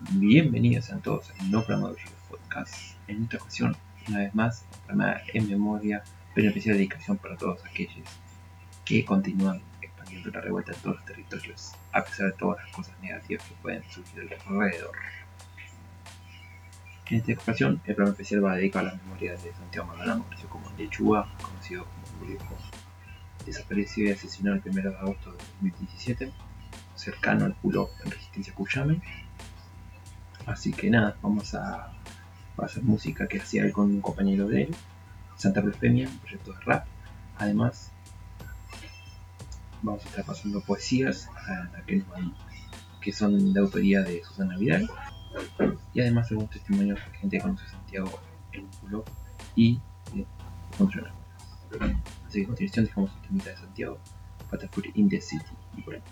[0.00, 1.92] Bienvenidos a todos a No Programa
[2.28, 2.94] Podcast.
[3.08, 6.04] En esta ocasión, una vez más, programa en memoria,
[6.36, 8.08] pero especial dedicación para todos aquellos
[8.84, 12.94] que continúan expandiendo la revuelta en todos los territorios, a pesar de todas las cosas
[13.02, 14.92] negativas que pueden surgir alrededor.
[17.06, 20.48] En esta ocasión, el programa especial va dedicado a la memoria de Santiago Maldonado, conocido
[20.48, 22.56] como Lechuga, conocido como Grupo.
[23.44, 26.32] Desaparecido y asesinado el 1 de agosto de 2017,
[26.94, 29.00] cercano al culo en Resistencia Cuyame.
[30.48, 31.92] Así que nada, vamos a,
[32.56, 34.74] hacer música que hacía él con un compañero de él,
[35.36, 36.86] Santa Blasfemia, un proyecto de rap.
[37.36, 37.92] Además,
[39.82, 42.02] vamos a estar pasando poesías a, que,
[43.00, 44.90] que son de autoría de Susana Vidal
[45.94, 48.20] y además algunos testimonios de gente que conoce a Santiago
[48.52, 49.04] en culo
[49.54, 49.78] y
[50.76, 51.12] contra
[52.26, 53.98] Así que a continuación dejamos el temita de Santiago,
[54.50, 55.44] Patafuri in the City
[55.76, 56.08] y volvemos.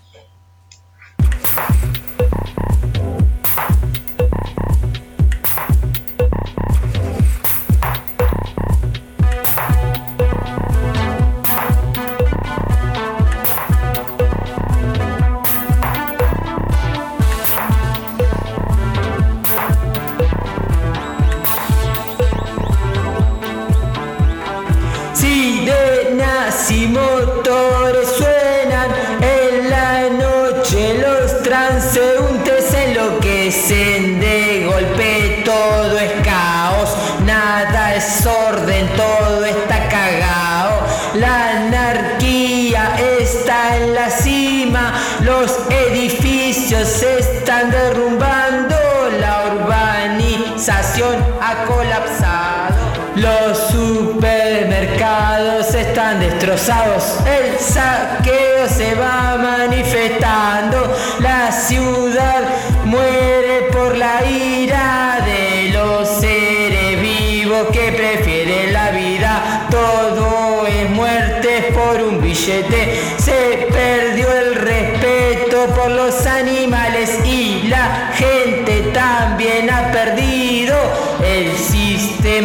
[57.27, 62.43] El saqueo se va manifestando, la ciudad
[62.85, 71.73] muere por la ira de los seres vivos que prefieren la vida, todo es muerte
[71.75, 79.91] por un billete, se perdió el respeto por los animales y la gente también ha
[79.93, 80.77] perdido
[81.25, 81.57] el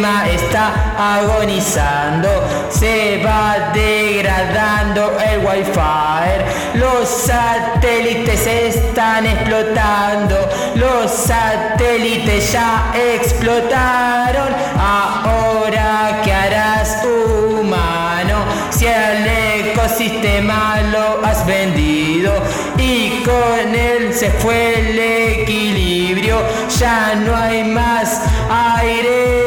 [0.02, 2.28] está agonizando,
[2.70, 10.36] se va degradando el wifi, los satélites están explotando,
[10.74, 22.32] los satélites ya explotaron, ahora ¿qué harás humano si al ecosistema lo has vendido
[22.76, 26.42] y con él se fue el equilibrio,
[26.76, 28.20] ya no hay más
[28.50, 29.41] aire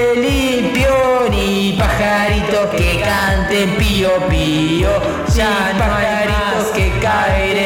[4.05, 4.89] pío pío,
[5.33, 7.57] ya no pajaritos que caen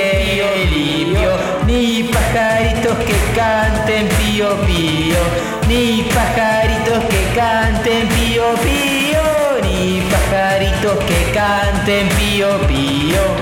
[0.71, 1.31] limpio,
[1.65, 5.19] ni pajaritos que canten pío pío,
[5.67, 9.21] ni pajaritos que canten pío pío,
[9.63, 13.38] ni pajaritos que canten pío pío.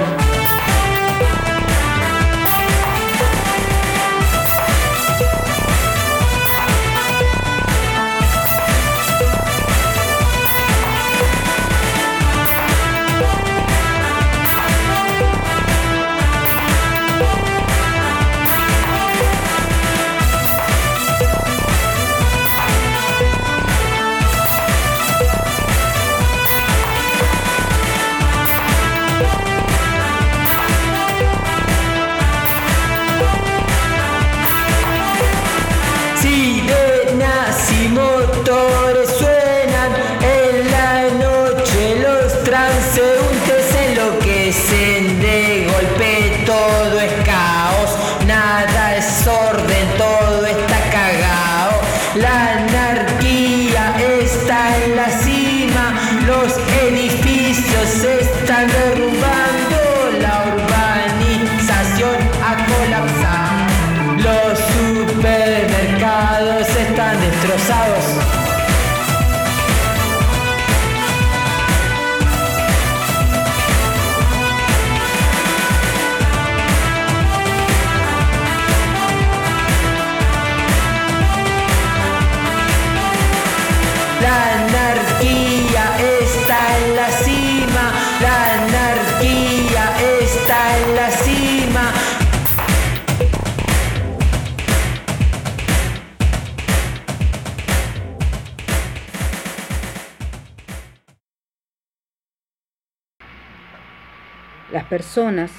[104.97, 105.51] Personas,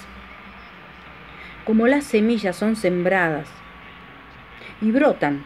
[1.64, 3.46] como las semillas son sembradas,
[4.80, 5.44] y brotan.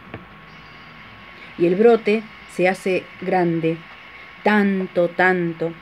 [1.59, 3.77] Y el brote se hace grande,
[4.41, 5.73] tanto, tanto,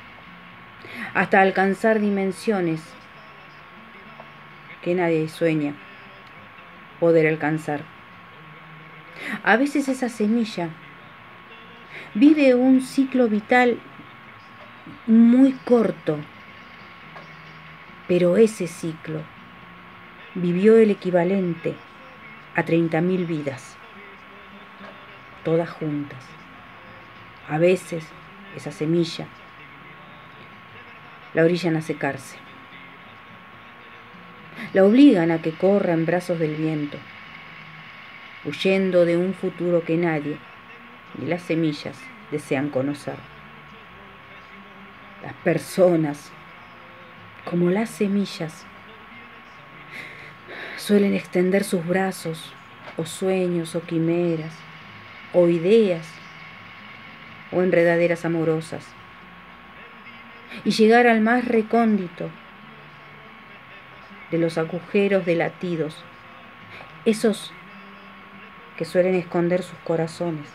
[1.13, 2.81] hasta alcanzar dimensiones
[4.81, 5.73] que nadie sueña
[6.99, 7.79] poder alcanzar.
[9.41, 10.67] A veces esa semilla
[12.13, 13.79] vive un ciclo vital
[15.07, 16.17] muy corto,
[18.11, 19.21] pero ese ciclo
[20.35, 21.75] vivió el equivalente
[22.55, 23.77] a 30.000 vidas,
[25.45, 26.21] todas juntas.
[27.47, 28.05] A veces
[28.53, 29.27] esa semilla
[31.33, 32.37] la orillan a secarse,
[34.73, 36.97] la obligan a que corra en brazos del viento,
[38.43, 40.37] huyendo de un futuro que nadie,
[41.17, 41.97] ni las semillas,
[42.29, 43.15] desean conocer.
[45.23, 46.33] Las personas,
[47.45, 48.65] como las semillas,
[50.77, 52.53] suelen extender sus brazos,
[52.97, 54.53] o sueños, o quimeras,
[55.33, 56.07] o ideas,
[57.51, 58.85] o enredaderas amorosas,
[60.65, 62.29] y llegar al más recóndito
[64.31, 66.03] de los agujeros de latidos,
[67.05, 67.51] esos
[68.77, 70.49] que suelen esconder sus corazones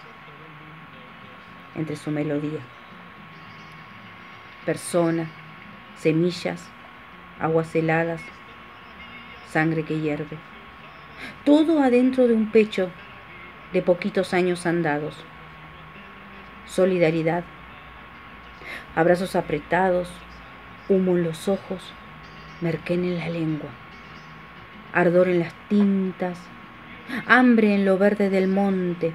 [1.75, 2.61] entre su melodía.
[4.65, 5.29] Persona,
[5.97, 6.69] semillas,
[7.41, 8.21] aguas heladas,
[9.51, 10.37] sangre que hierve.
[11.45, 12.91] Todo adentro de un pecho
[13.73, 15.17] de poquitos años andados.
[16.67, 17.45] Solidaridad,
[18.95, 20.11] abrazos apretados,
[20.89, 21.93] humo en los ojos,
[22.61, 23.71] merquén en la lengua,
[24.93, 26.39] ardor en las tintas,
[27.27, 29.13] hambre en lo verde del monte,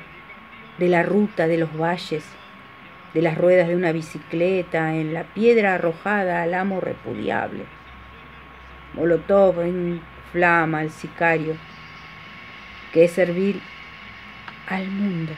[0.78, 2.26] de la ruta de los valles,
[3.14, 7.66] de las ruedas de una bicicleta, en la piedra arrojada al amo repudiable.
[8.94, 11.56] Molotov inflama al sicario,
[12.94, 13.62] que es servir
[14.68, 15.34] al mundo.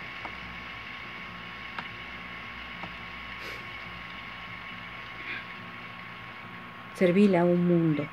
[6.95, 8.07] Servir a un mundo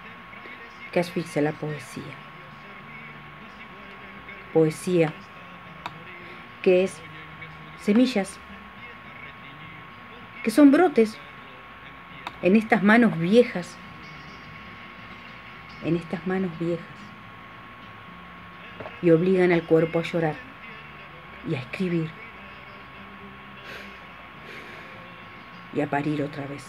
[0.92, 2.14] que asfixia la poesía.
[4.52, 5.12] Poesía
[6.62, 7.00] que es
[7.80, 8.38] semillas
[10.42, 11.18] que son brotes
[12.42, 13.76] en estas manos viejas,
[15.84, 16.86] en estas manos viejas,
[19.02, 20.36] y obligan al cuerpo a llorar
[21.48, 22.10] y a escribir.
[25.72, 26.66] Y a parir otra vez,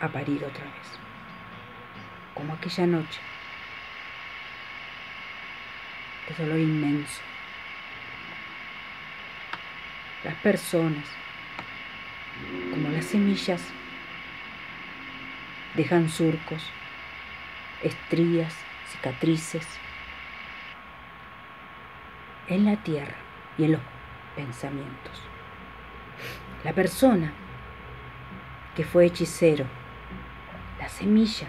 [0.00, 0.98] a parir otra vez,
[2.34, 3.20] como aquella noche.
[6.28, 7.20] De dolor inmenso.
[10.22, 11.04] Las personas,
[12.70, 13.60] como las semillas,
[15.74, 16.62] dejan surcos,
[17.82, 18.54] estrías,
[18.88, 19.66] cicatrices
[22.48, 23.16] en la tierra
[23.56, 23.80] y en los
[24.34, 25.22] pensamientos.
[26.64, 27.32] La persona
[28.74, 29.64] que fue hechicero,
[30.78, 31.48] la semilla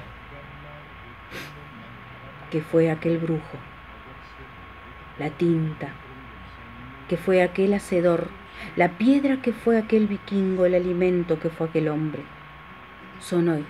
[2.49, 3.57] que fue aquel brujo,
[5.17, 5.89] la tinta
[7.07, 8.29] que fue aquel hacedor
[8.75, 12.23] la piedra que fue aquel vikingo, el alimento que fue aquel hombre,
[13.19, 13.65] son hoy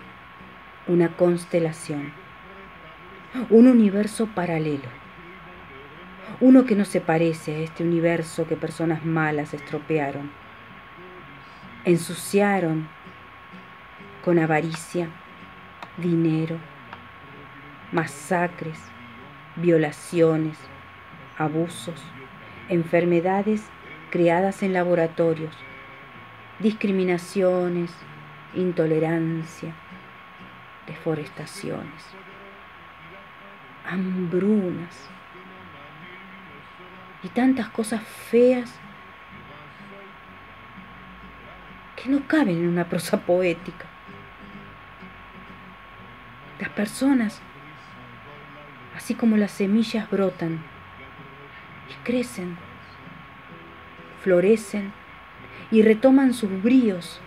[0.91, 2.11] una constelación,
[3.49, 4.89] un universo paralelo,
[6.41, 10.29] uno que no se parece a este universo que personas malas estropearon,
[11.85, 12.89] ensuciaron
[14.21, 15.07] con avaricia,
[15.95, 16.57] dinero,
[17.93, 18.77] masacres,
[19.55, 20.57] violaciones,
[21.37, 22.03] abusos,
[22.67, 23.63] enfermedades
[24.09, 25.55] creadas en laboratorios,
[26.59, 27.91] discriminaciones,
[28.53, 29.73] intolerancia,
[30.87, 32.03] deforestaciones,
[33.85, 35.09] hambrunas
[37.23, 38.79] y tantas cosas feas
[41.95, 43.85] que no caben en una prosa poética.
[46.59, 47.41] Las personas,
[48.95, 50.63] así como las semillas, brotan
[51.89, 52.57] y crecen
[54.21, 54.93] florecen
[55.71, 57.19] y retoman sus bríos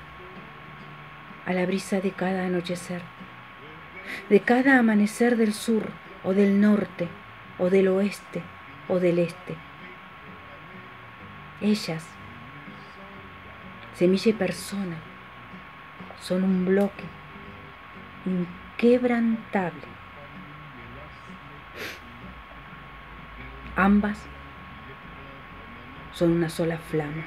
[1.46, 3.02] a la brisa de cada anochecer,
[4.28, 5.90] de cada amanecer del sur
[6.22, 7.08] o del norte
[7.58, 8.42] o del oeste
[8.88, 9.56] o del este.
[11.60, 12.04] Ellas,
[13.94, 14.96] semilla y persona,
[16.20, 17.04] son un bloque
[18.26, 19.94] inquebrantable.
[23.76, 24.18] Ambas
[26.12, 27.24] son una sola flama,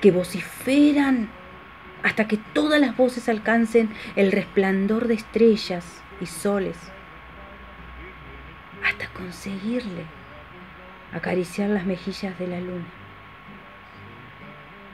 [0.00, 1.28] que vociferan
[2.06, 6.78] hasta que todas las voces alcancen el resplandor de estrellas y soles,
[9.16, 10.04] conseguirle
[11.12, 12.86] acariciar las mejillas de la luna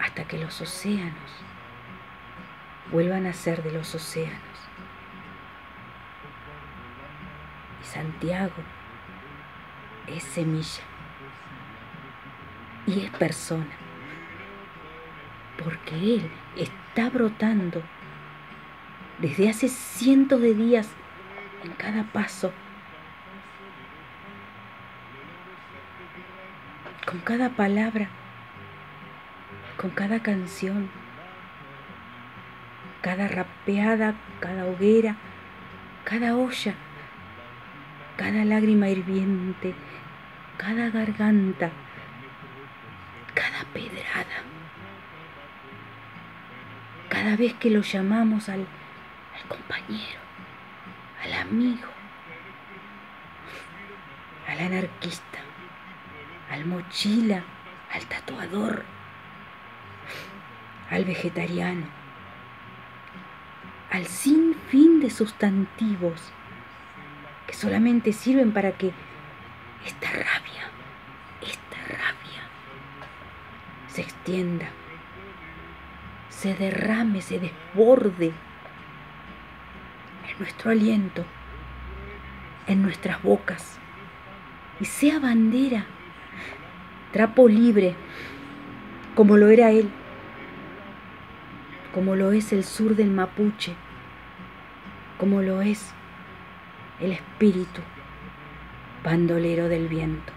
[0.01, 1.31] hasta que los océanos
[2.91, 4.41] vuelvan a ser de los océanos.
[7.83, 8.63] Y Santiago
[10.07, 10.83] es semilla
[12.87, 13.77] y es persona,
[15.59, 17.83] porque Él está brotando
[19.19, 20.89] desde hace cientos de días
[21.65, 22.53] en cada paso,
[27.07, 28.09] con cada palabra,
[29.77, 30.91] con cada canción,
[33.01, 35.17] cada rapeada, cada hoguera,
[36.05, 36.75] cada olla,
[38.17, 39.75] cada lágrima hirviente,
[40.57, 41.71] cada garganta,
[43.35, 44.52] cada pedrada.
[47.23, 48.67] Cada vez que lo llamamos al,
[49.47, 50.19] compañero,
[51.23, 51.87] al amigo,
[54.49, 55.39] al anarquista,
[56.51, 57.45] al mochila,
[57.93, 58.85] al tatuador,
[60.91, 61.87] al vegetariano,
[63.93, 66.33] al sinfín de sustantivos
[67.47, 68.91] que solamente sirven para que
[69.87, 70.73] esta rabia,
[71.41, 72.43] esta rabia
[73.87, 74.69] se extienda,
[76.43, 78.33] se derrame, se desborde
[80.29, 81.25] en nuestro aliento,
[82.67, 83.79] en nuestras bocas
[84.81, 85.87] y sea bandera,
[87.13, 87.95] trapo libre,
[89.15, 89.91] como lo era él
[91.93, 93.75] como lo es el sur del Mapuche,
[95.19, 95.95] como lo es
[97.01, 97.83] el espíritu
[99.05, 100.33] bandolero del viento.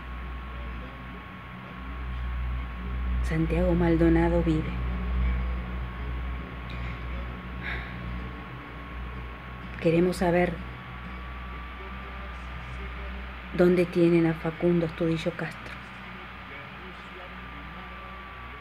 [3.23, 4.84] Santiago Maldonado vive.
[9.85, 10.51] Queremos saber
[13.53, 15.75] dónde tienen a Facundo Estudillo Castro.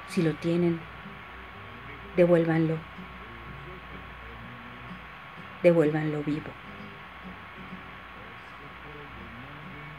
[0.08, 0.78] Si lo tienen,
[2.14, 2.76] devuélvanlo,
[5.62, 6.50] devuélvanlo vivo.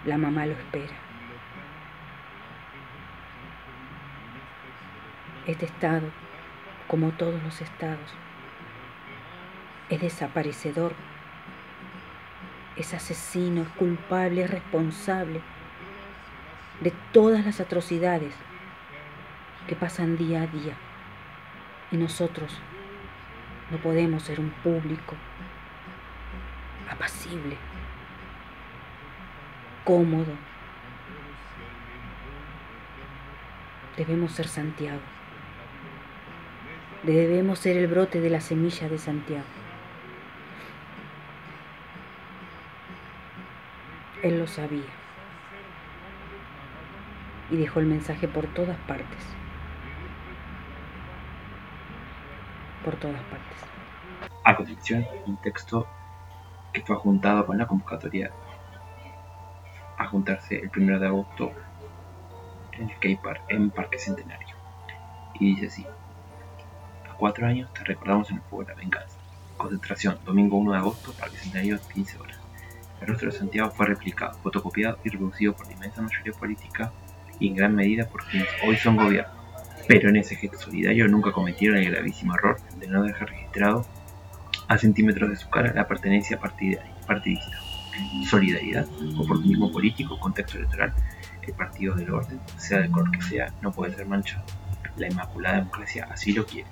[0.05, 0.93] La mamá lo espera.
[5.47, 6.07] Este estado,
[6.87, 8.13] como todos los estados,
[9.89, 10.93] es desaparecedor,
[12.75, 15.41] es asesino, es culpable, es responsable
[16.81, 18.33] de todas las atrocidades
[19.67, 20.75] que pasan día a día.
[21.91, 22.51] Y nosotros
[23.71, 25.15] no podemos ser un público
[26.89, 27.57] apacible,
[29.83, 30.33] cómodo.
[33.97, 34.99] Debemos ser Santiago.
[37.03, 39.64] Debemos ser el brote de la semilla de Santiago.
[44.25, 44.89] Él lo sabía
[47.51, 49.23] y dejó el mensaje por todas partes.
[52.83, 53.57] por todas partes.
[54.43, 55.87] A continuación, un texto
[56.71, 58.31] que fue juntado con la convocatoria
[59.97, 61.51] a juntarse el 1 de agosto
[62.73, 64.55] en el Cape Park, en Parque Centenario.
[65.39, 65.87] Y dice así:
[67.09, 69.17] A cuatro años te recordamos en el fuego de la venganza.
[69.57, 72.44] Concentración, domingo 1 de agosto, Parque Centenario, 15 horas.
[73.01, 76.91] El rostro de Santiago fue replicado, fotocopiado y reproducido por la inmensa mayoría política
[77.39, 79.45] y en gran medida por quienes hoy son gobierno
[79.87, 83.85] pero en ese gesto solidario nunca cometieron el gravísimo error de no dejar registrado
[84.67, 87.59] a centímetros de su cara la pertenencia partidista.
[88.29, 88.87] Solidaridad,
[89.17, 90.93] oportunismo político, contexto electoral,
[91.41, 94.43] el partido del orden, sea del color que sea, no puede ser manchado.
[94.97, 96.67] La Inmaculada Democracia así lo quiere.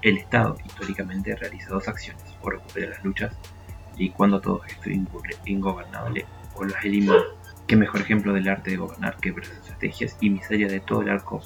[0.00, 3.36] El Estado históricamente realiza dos acciones, o recupera las luchas
[3.96, 4.90] y cuando todo gesto
[5.44, 7.16] ingobernable o las elimina.
[7.66, 11.10] Qué mejor ejemplo del arte de gobernar que ver estrategias y miseria de todo el
[11.10, 11.40] arco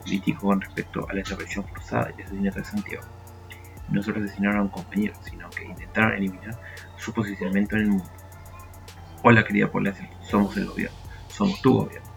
[0.00, 3.04] político con respecto a la desaparición forzada y asesinato de Santiago.
[3.88, 6.58] No solo asesinaron a un compañero, sino que intentaron eliminar
[6.96, 8.10] su posicionamiento en el mundo.
[9.22, 10.96] Hola querida población, somos el gobierno,
[11.28, 12.08] somos tu gobierno,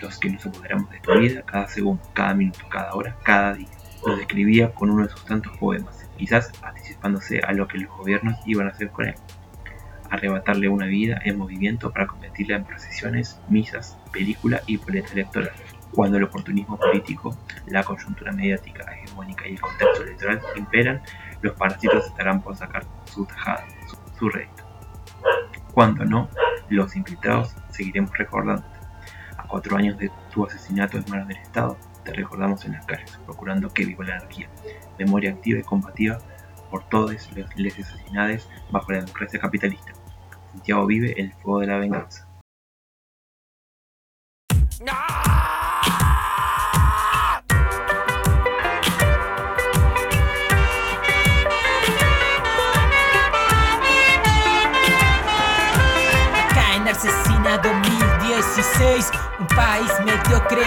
[0.00, 3.68] los que nos apoderamos de tu vida cada segundo, cada minuto, cada hora, cada día.
[4.04, 8.36] Lo describía con uno de sus tantos poemas, quizás anticipándose a lo que los gobiernos
[8.44, 9.14] iban a hacer con él.
[10.10, 15.52] Arrebatarle una vida en movimiento para convertirla en procesiones, misas, película y boleta electoral.
[15.92, 21.02] Cuando el oportunismo político, la coyuntura mediática hegemónica y el contexto electoral imperan,
[21.40, 23.64] los parásitos estarán por sacar su tajada,
[24.18, 24.64] su, rédito.
[25.72, 26.28] Cuando no,
[26.68, 28.76] los infiltrados seguiremos recordándote.
[29.36, 33.18] A cuatro años de tu asesinato en manos del Estado, te recordamos en las calles,
[33.26, 34.48] procurando que viva la anarquía,
[34.98, 36.18] memoria activa y combativa
[36.70, 39.92] por todos los les asesinados bajo la democracia capitalista.
[40.52, 42.27] Santiago vive el fuego de la venganza.
[58.78, 60.66] 2016, un país mediocre.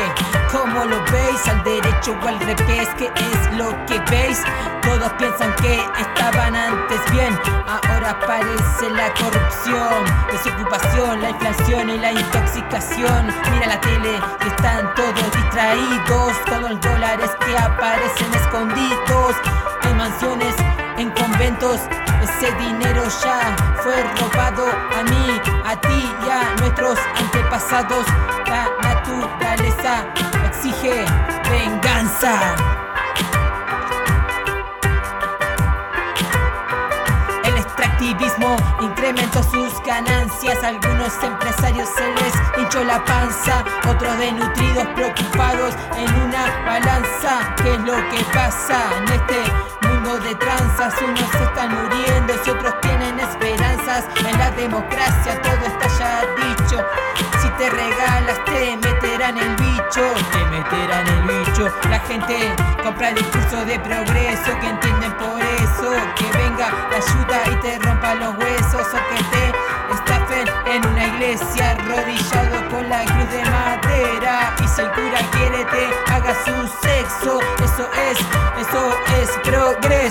[0.52, 1.48] ¿Cómo lo veis?
[1.48, 4.44] Al derecho o al revés, ¿qué es lo que veis?
[4.82, 7.38] Todos piensan que estaban antes bien,
[7.68, 13.28] ahora aparece la corrupción, desocupación, la inflación y la intoxicación.
[13.52, 19.36] Mira la tele y están todos distraídos con los dólares que aparecen escondidos
[19.84, 20.56] en mansiones,
[20.98, 21.80] en conventos.
[22.22, 28.06] Ese dinero ya fue robado a mí, a ti y a nuestros antepasados.
[28.48, 30.06] La naturaleza
[30.46, 31.06] exige
[31.50, 32.56] venganza.
[37.44, 40.64] El extractivismo incrementó sus ganancias.
[40.64, 47.56] Algunos empresarios se les hinchó la panza, otros desnutridos, preocupados en una balanza.
[47.64, 50.94] ¿Qué es lo que pasa en este de tranzas?
[51.02, 54.06] Unos están muriendo y otros tienen esperanzas.
[54.26, 56.86] En la democracia todo está ya dicho.
[57.42, 61.72] Si te regalas, te meterán el bicho, te meterán el bicho.
[61.90, 62.54] La gente
[62.84, 65.92] compra el discurso de progreso que entienden por eso.
[66.16, 71.08] Que venga la ayuda y te rompa los huesos o que te estafen en una
[71.08, 72.41] iglesia arrodillado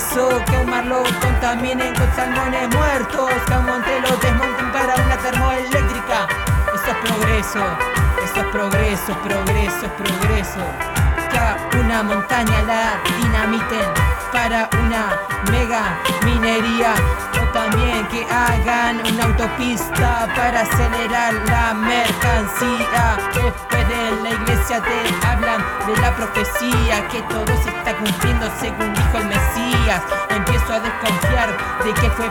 [0.00, 0.45] progreso.
[0.45, 4.95] Que un mar lo contaminen con salmones muertos, que a un monte lo desmonten para
[4.95, 6.26] una termoeléctrica.
[6.75, 7.64] Eso es progreso,
[8.25, 10.61] eso es progreso, progreso, progreso.
[11.30, 15.17] Que una montaña la dinamiten para una
[15.51, 16.95] mega minería.
[17.41, 23.17] O también que hagan una autopista para acelerar la mercancía.
[23.35, 28.93] Después de la iglesia te hablan de la profecía, que todo se está cumpliendo según
[28.95, 30.02] dijo el Mesías.
[30.31, 32.31] Empiezo a desconfiar de que fue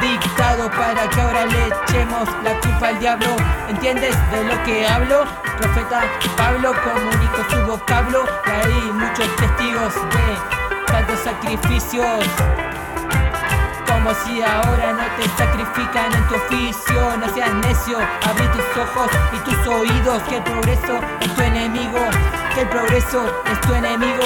[0.00, 3.26] dictado para que ahora le echemos la culpa al diablo.
[3.68, 5.24] ¿Entiendes de lo que hablo?
[5.58, 6.04] Profeta
[6.36, 12.24] Pablo comunicó su vocablo y hay muchos testigos de tantos sacrificios.
[13.88, 19.10] Como si ahora no te sacrifican en tu oficio No seas necio, abre tus ojos
[19.32, 21.98] y tus oídos Que el progreso es tu enemigo
[22.54, 24.24] Que el progreso es tu enemigo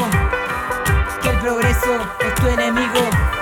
[1.22, 3.39] Que el progreso es tu enemigo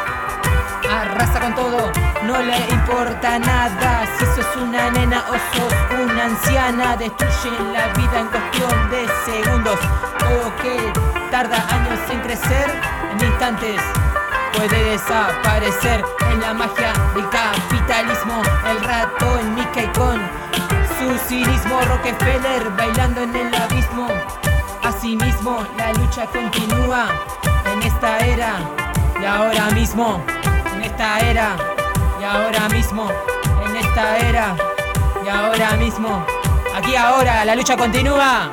[0.91, 1.93] Arrasa con todo,
[2.25, 8.21] no le importa nada Si sos una nena o sos una anciana Destruyen la vida
[8.21, 9.79] en cuestión de segundos
[10.19, 10.93] Todo que
[11.31, 12.71] tarda años en crecer
[13.13, 13.81] En instantes
[14.59, 18.43] puede desaparecer en la magia del capitalismo.
[18.69, 20.21] El rato en Mickey con
[20.99, 21.81] su cinismo.
[21.83, 24.09] Rockefeller bailando en el abismo.
[24.83, 27.07] Asimismo, la lucha continúa
[27.73, 28.59] en esta era
[29.21, 30.38] y ahora mismo.
[30.99, 31.57] Esta era
[32.21, 33.09] y ahora mismo.
[33.65, 34.57] En esta era
[35.25, 36.27] y ahora mismo.
[36.75, 38.51] Aquí ahora, la lucha continúa.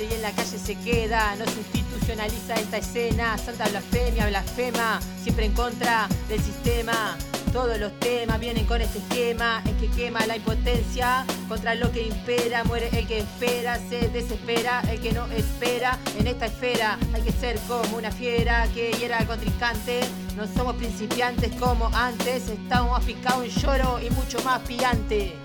[0.00, 1.34] Y en la calle se queda.
[1.36, 3.36] No se institucionaliza esta escena.
[3.36, 7.16] Santa blasfemia, blasfema, siempre en contra del sistema.
[7.52, 12.06] Todos los temas vienen con este esquema en que quema la impotencia contra lo que
[12.06, 12.64] impera.
[12.64, 15.98] Muere el que espera, se desespera el que no espera.
[16.18, 20.00] En esta esfera hay que ser como una fiera que hiera al contrincante.
[20.36, 25.36] No somos principiantes como antes, estamos más picados en lloro y mucho más pillante.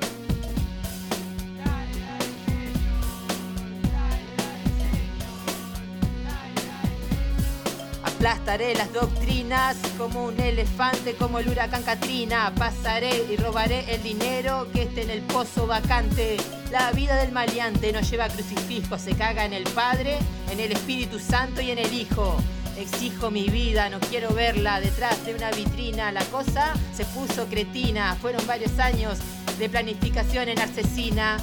[8.17, 12.51] Aplastaré las doctrinas como un elefante, como el huracán Katrina.
[12.57, 16.37] Pasaré y robaré el dinero que esté en el pozo vacante.
[16.71, 20.17] La vida del maleante no lleva crucifijo, se caga en el Padre,
[20.51, 22.35] en el Espíritu Santo y en el Hijo.
[22.75, 26.11] Exijo mi vida, no quiero verla detrás de una vitrina.
[26.11, 28.17] La cosa se puso cretina.
[28.19, 29.19] Fueron varios años
[29.59, 31.37] de planificación en Arcesina.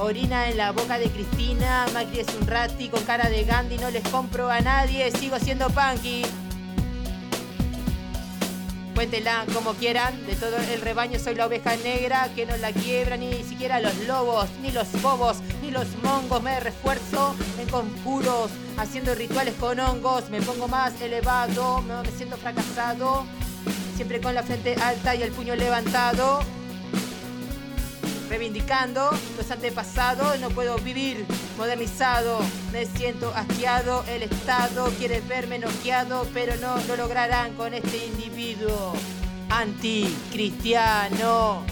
[0.00, 1.86] Orina en la boca de Cristina.
[1.92, 3.76] Macri es un rati con cara de Gandhi.
[3.76, 6.22] No les compro a nadie, sigo siendo punky.
[8.94, 13.16] Cuéntenla como quieran, de todo el rebaño soy la oveja negra que no la quiebra
[13.16, 16.42] ni siquiera los lobos, ni los bobos, ni los mongos.
[16.42, 20.30] Me refuerzo en conjuros, haciendo rituales con hongos.
[20.30, 23.24] Me pongo más elevado, me siento fracasado,
[23.96, 26.40] siempre con la frente alta y el puño levantado
[28.30, 31.26] reivindicando los antepasados, no puedo vivir
[31.58, 32.38] modernizado,
[32.72, 38.92] me siento asqueado, el Estado quiere verme noqueado, pero no lo lograrán con este individuo
[39.50, 41.64] anticristiano.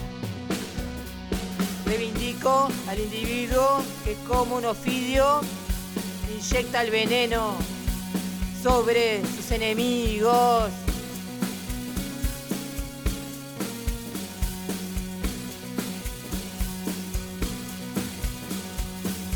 [1.87, 5.41] Reivindico al individuo que como un ofidio
[6.37, 7.55] inyecta el veneno
[8.61, 10.73] sobre sus enemigos.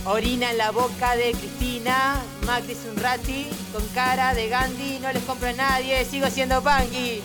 [0.04, 5.12] Orina en la boca de Cristina, Macri es un rati, con cara de Gandhi, no
[5.12, 7.22] les compro a nadie, sigo siendo punky.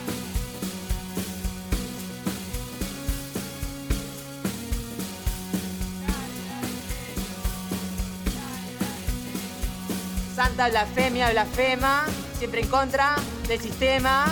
[10.35, 12.05] Santa blasfemia, blasfema,
[12.37, 13.15] siempre en contra
[13.47, 14.27] del sistema.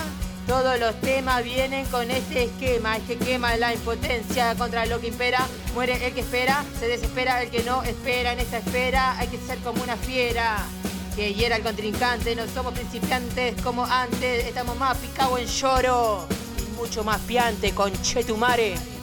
[0.48, 5.46] Todos los temas vienen con este esquema, este quema la impotencia contra lo que impera.
[5.74, 8.34] Muere el que espera, se desespera el que no espera.
[8.34, 10.64] En esta espera hay que ser como una fiera
[11.16, 12.36] que hiera al contrincante.
[12.36, 16.28] No somos principiantes como antes, estamos más picados en lloro
[16.60, 18.95] y mucho más piante con Chetumare.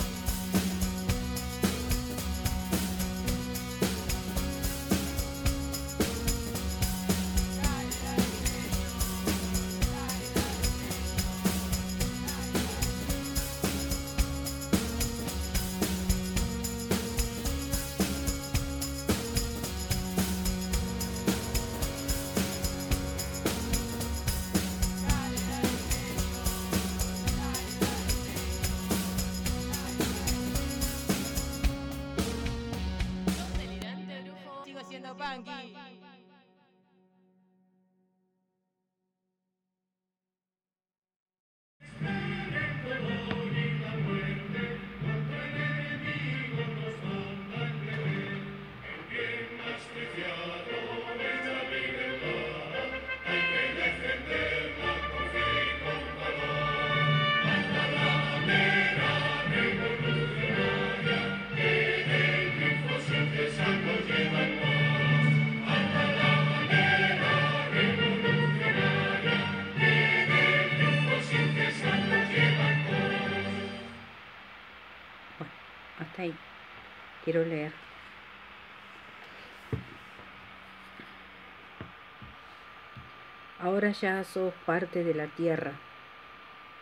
[83.82, 85.72] Ahora ya sos parte de la tierra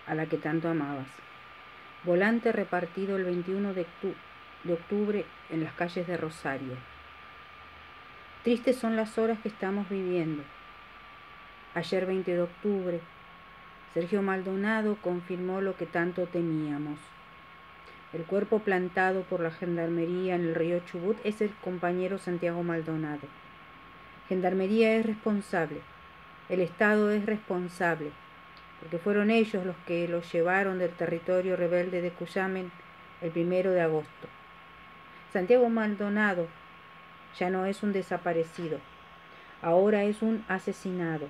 [0.07, 1.07] a la que tanto amabas.
[2.05, 3.87] Volante repartido el 21 de,
[4.71, 6.75] octubre en las calles de Rosario.
[8.45, 10.43] Tristes son las horas que estamos viviendo.
[11.75, 13.01] Ayer 20 de octubre,
[13.95, 16.99] Sergio Maldonado confirmó lo que tanto temíamos.
[18.13, 23.27] El cuerpo plantado por la gendarmería en el río Chubut es el compañero Santiago Maldonado.
[24.29, 25.81] Gendarmería es responsable,
[26.51, 28.11] el Estado es responsable,
[28.81, 32.71] porque fueron ellos los que lo llevaron del territorio rebelde de Cuyamen
[33.23, 34.29] el primero de agosto.
[35.33, 36.49] Santiago Maldonado
[37.39, 38.79] ya no es un desaparecido,
[39.63, 41.29] ahora es un asesinado.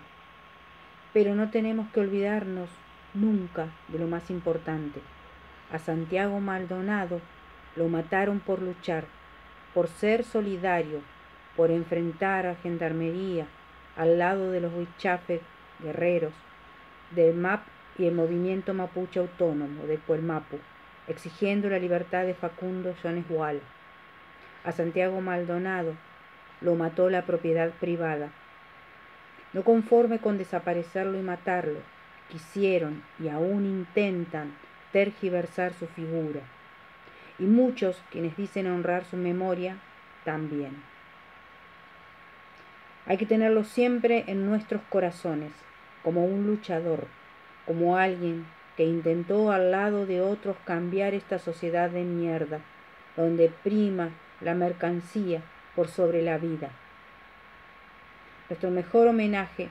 [1.12, 2.68] Pero no tenemos que olvidarnos
[3.14, 5.00] nunca de lo más importante
[5.72, 7.20] a Santiago Maldonado
[7.76, 9.04] lo mataron por luchar,
[9.72, 11.00] por ser solidario,
[11.56, 13.46] por enfrentar a Gendarmería
[14.00, 15.42] al lado de los huichafes
[15.78, 16.32] guerreros
[17.10, 17.60] del MAP
[17.98, 20.58] y el movimiento mapuche autónomo del Puelmapu,
[21.06, 23.60] exigiendo la libertad de Facundo Jones Wall.
[24.64, 25.96] A Santiago Maldonado
[26.62, 28.30] lo mató la propiedad privada.
[29.52, 31.80] No conforme con desaparecerlo y matarlo,
[32.30, 34.56] quisieron y aún intentan
[34.92, 36.40] tergiversar su figura.
[37.38, 39.76] Y muchos quienes dicen honrar su memoria,
[40.24, 40.89] también.
[43.10, 45.50] Hay que tenerlo siempre en nuestros corazones,
[46.04, 47.08] como un luchador,
[47.66, 48.46] como alguien
[48.76, 52.60] que intentó al lado de otros cambiar esta sociedad de mierda,
[53.16, 55.42] donde prima la mercancía
[55.74, 56.70] por sobre la vida.
[58.48, 59.70] Nuestro mejor homenaje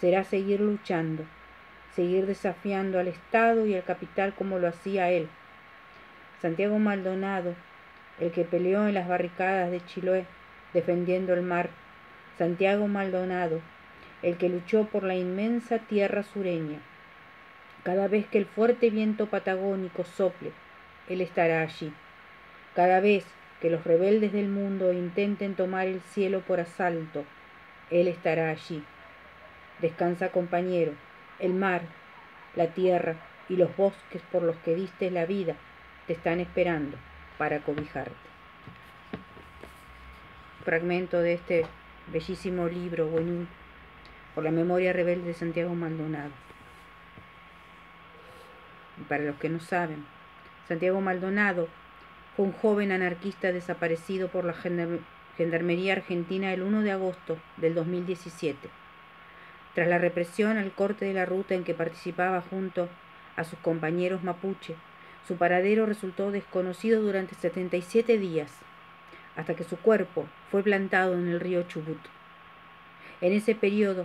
[0.00, 1.24] será seguir luchando,
[1.96, 5.28] seguir desafiando al Estado y al capital como lo hacía él.
[6.40, 7.56] Santiago Maldonado,
[8.20, 10.24] el que peleó en las barricadas de Chiloé
[10.72, 11.70] defendiendo el mar.
[12.38, 13.60] Santiago Maldonado,
[14.22, 16.78] el que luchó por la inmensa tierra sureña.
[17.82, 20.52] Cada vez que el fuerte viento patagónico sople,
[21.08, 21.92] él estará allí.
[22.76, 23.24] Cada vez
[23.60, 27.24] que los rebeldes del mundo intenten tomar el cielo por asalto,
[27.90, 28.84] él estará allí.
[29.80, 30.92] Descansa compañero,
[31.40, 31.82] el mar,
[32.54, 33.16] la tierra
[33.48, 35.56] y los bosques por los que diste la vida
[36.06, 36.96] te están esperando
[37.36, 38.14] para cobijarte.
[40.64, 41.66] Fragmento de este
[42.12, 43.46] bellísimo libro, bueno,
[44.34, 46.30] por la memoria rebelde de Santiago Maldonado.
[49.08, 50.04] Para los que no saben,
[50.66, 51.68] Santiago Maldonado
[52.36, 54.54] fue un joven anarquista desaparecido por la
[55.36, 58.68] Gendarmería Argentina el 1 de agosto del 2017
[59.78, 62.88] tras la represión al corte de la ruta en que participaba junto
[63.36, 64.74] a sus compañeros mapuche,
[65.28, 68.50] su paradero resultó desconocido durante 77 días,
[69.38, 72.00] hasta que su cuerpo fue plantado en el río Chubut.
[73.20, 74.04] En ese periodo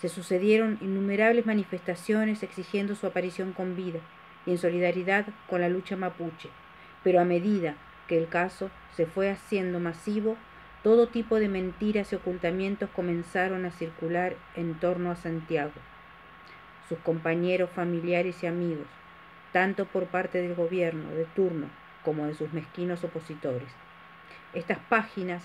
[0.00, 4.00] se sucedieron innumerables manifestaciones exigiendo su aparición con vida
[4.46, 6.48] y en solidaridad con la lucha mapuche,
[7.04, 7.74] pero a medida
[8.08, 10.38] que el caso se fue haciendo masivo,
[10.82, 15.72] todo tipo de mentiras y ocultamientos comenzaron a circular en torno a Santiago,
[16.88, 18.86] sus compañeros familiares y amigos,
[19.52, 21.66] tanto por parte del gobierno de turno
[22.02, 23.68] como de sus mezquinos opositores.
[24.52, 25.44] Estas páginas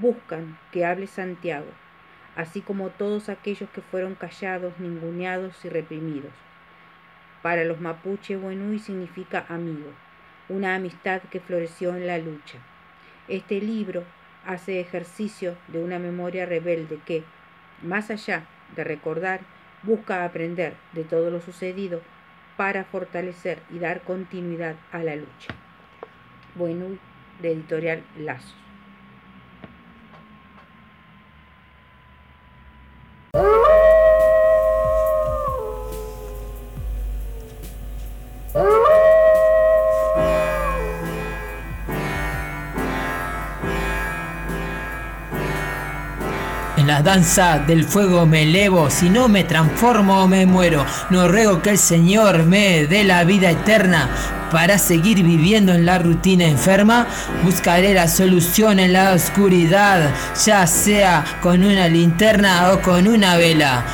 [0.00, 1.68] buscan que hable Santiago,
[2.36, 6.32] así como todos aquellos que fueron callados, ninguneados y reprimidos.
[7.42, 9.90] Para los mapuche, Buenui significa amigo,
[10.48, 12.58] una amistad que floreció en la lucha.
[13.28, 14.04] Este libro
[14.44, 17.24] hace ejercicio de una memoria rebelde que,
[17.82, 19.40] más allá de recordar,
[19.82, 22.00] busca aprender de todo lo sucedido
[22.56, 25.54] para fortalecer y dar continuidad a la lucha.
[26.54, 26.96] Bueno,
[27.40, 28.65] de editorial Lazos.
[46.96, 50.86] La danza del fuego me elevo, si no me transformo me muero.
[51.10, 54.08] No ruego que el Señor me dé la vida eterna
[54.50, 57.06] para seguir viviendo en la rutina enferma.
[57.44, 60.10] Buscaré la solución en la oscuridad,
[60.42, 63.84] ya sea con una linterna o con una vela.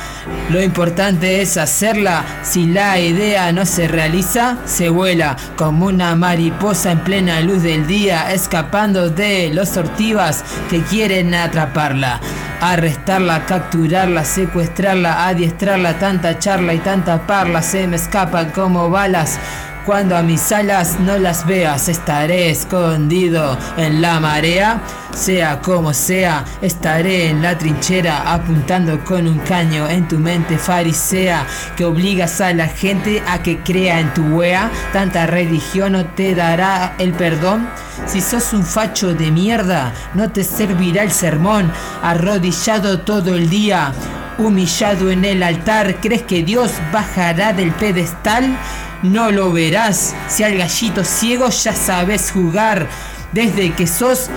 [0.49, 2.23] Lo importante es hacerla.
[2.41, 7.85] Si la idea no se realiza, se vuela como una mariposa en plena luz del
[7.85, 12.21] día, escapando de los sortivas que quieren atraparla.
[12.65, 19.37] Arrestarla, capturarla, secuestrarla, adiestrarla, tanta charla y tanta parla se me escapan como balas.
[19.85, 24.81] Cuando a mis alas no las veas, estaré escondido en la marea.
[25.13, 31.45] Sea como sea, estaré en la trinchera apuntando con un caño en tu mente farisea
[31.75, 34.71] que obligas a la gente a que crea en tu wea.
[34.93, 37.67] Tanta religión no te dará el perdón.
[38.05, 41.69] Si sos un facho de mierda, no te servirá el sermón.
[42.01, 43.91] Arrodillado todo el día,
[44.37, 48.57] humillado en el altar, ¿crees que Dios bajará del pedestal?
[49.03, 50.15] No lo verás.
[50.27, 52.87] Si al gallito ciego ya sabes jugar,
[53.31, 54.29] desde que sos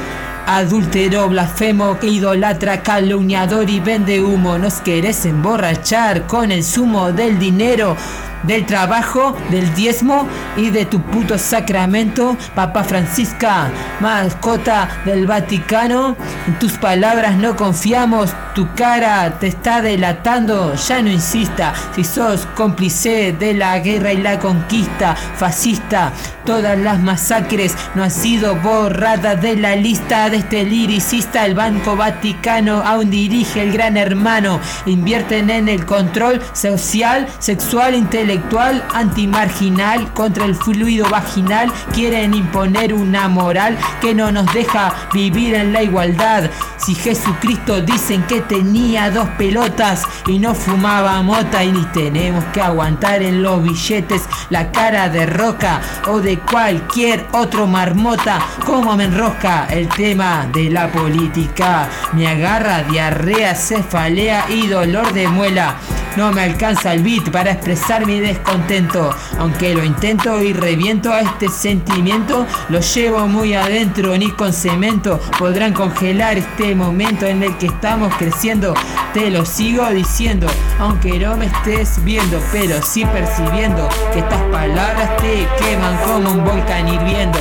[0.47, 7.97] adúltero, blasfemo, idolatra, calumniador y vende humo, nos querés emborrachar con el zumo del dinero
[8.43, 13.71] del trabajo, del diezmo y de tu puto sacramento, Papa Francisca,
[14.01, 16.17] mascota del Vaticano.
[16.47, 22.47] En tus palabras no confiamos, tu cara te está delatando, ya no insista, si sos
[22.55, 26.13] cómplice de la guerra y la conquista fascista,
[26.45, 31.97] todas las masacres no han sido borradas de la lista de este liricista, el Banco
[31.97, 40.13] Vaticano aún dirige el gran hermano, invierten en el control social, sexual, intelectual, intelectual antimarginal
[40.13, 45.85] contra el fluido vaginal quieren imponer una moral que no nos deja vivir en la
[45.85, 46.51] igualdad.
[46.77, 52.61] Si Jesucristo dicen que tenía dos pelotas y no fumaba mota y ni tenemos que
[52.61, 59.05] aguantar en los billetes la cara de roca o de cualquier otro marmota, como me
[59.05, 61.89] enrosca el tema de la política.
[62.13, 65.77] Me agarra diarrea, cefalea y dolor de muela.
[66.17, 69.11] No me alcanza el beat para expresar mi descontento.
[69.39, 75.21] Aunque lo intento y reviento a este sentimiento, lo llevo muy adentro, ni con cemento
[75.39, 78.75] podrán congelar este momento en el que estamos creciendo.
[79.13, 80.47] Te lo sigo diciendo,
[80.79, 86.45] aunque no me estés viendo, pero sí percibiendo que estas palabras te queman como un
[86.45, 87.39] volcán hirviendo.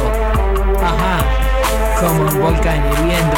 [0.82, 1.24] Ajá,
[2.00, 3.36] como un volcán hirviendo,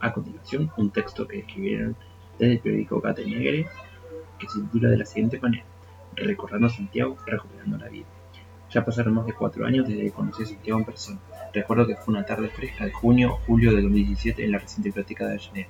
[0.00, 1.96] A continuación, un texto que escribieron
[2.38, 3.66] desde el periódico Gata Negre,
[4.38, 5.64] que se titula de la siguiente manera:
[6.14, 8.06] Recordando a Santiago, recuperando la vida.
[8.70, 11.18] Ya pasaron más de cuatro años desde que conocí a Santiago en persona.
[11.52, 14.90] Recuerdo que fue una tarde fresca de junio o julio de 2017 en la reciente
[14.90, 15.68] biblioteca de Avellaneda.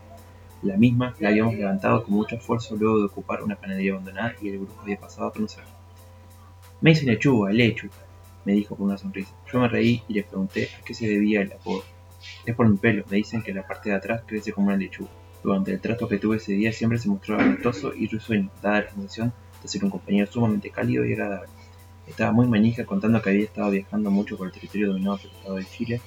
[0.62, 4.48] La misma la habíamos levantado con mucho esfuerzo luego de ocupar una panadería abandonada y
[4.48, 5.64] el grupo había pasado a conocer.
[6.80, 7.88] Me hice lechuga, el hecho,
[8.44, 9.32] me dijo con una sonrisa.
[9.50, 11.84] Yo me reí y le pregunté a qué se debía el apodo.
[12.44, 15.11] Es por mi pelo, me dicen que la parte de atrás crece como una lechuga.
[15.42, 18.90] Durante el trato que tuve ese día siempre se mostró amistoso y risueño, dada la
[18.90, 21.48] sensación de ser un compañero sumamente cálido y agradable.
[22.07, 25.37] Estaba muy manija contando que había estado viajando mucho por el territorio dominado por el
[25.37, 26.00] Estado de Chile,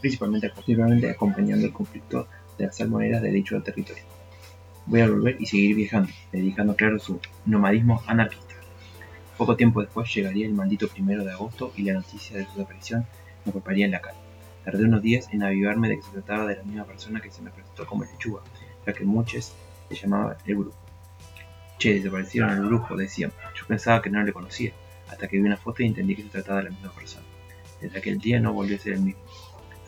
[0.00, 2.26] principalmente, acompañando el conflicto
[2.58, 4.02] de las salmoneras de dicho territorio.
[4.86, 8.54] Voy a volver y seguir viajando, dedicando claro su nomadismo anarquista.
[9.36, 13.06] Poco tiempo después llegaría el maldito primero de agosto y la noticia de su desaparición
[13.44, 14.25] me ocuparía en la calle.
[14.66, 17.40] Tardé unos días en avivarme de que se trataba de la misma persona que se
[17.40, 18.42] me presentó como lechuga,
[18.84, 19.54] ya que muchos
[19.88, 20.76] le llamaban el brujo.
[21.78, 23.30] Che, desaparecieron el brujo, decían.
[23.54, 24.72] Yo pensaba que no le conocía,
[25.08, 27.24] hasta que vi una foto y entendí que se trataba de la misma persona.
[27.80, 29.22] Desde aquel día no volvió a ser el mismo.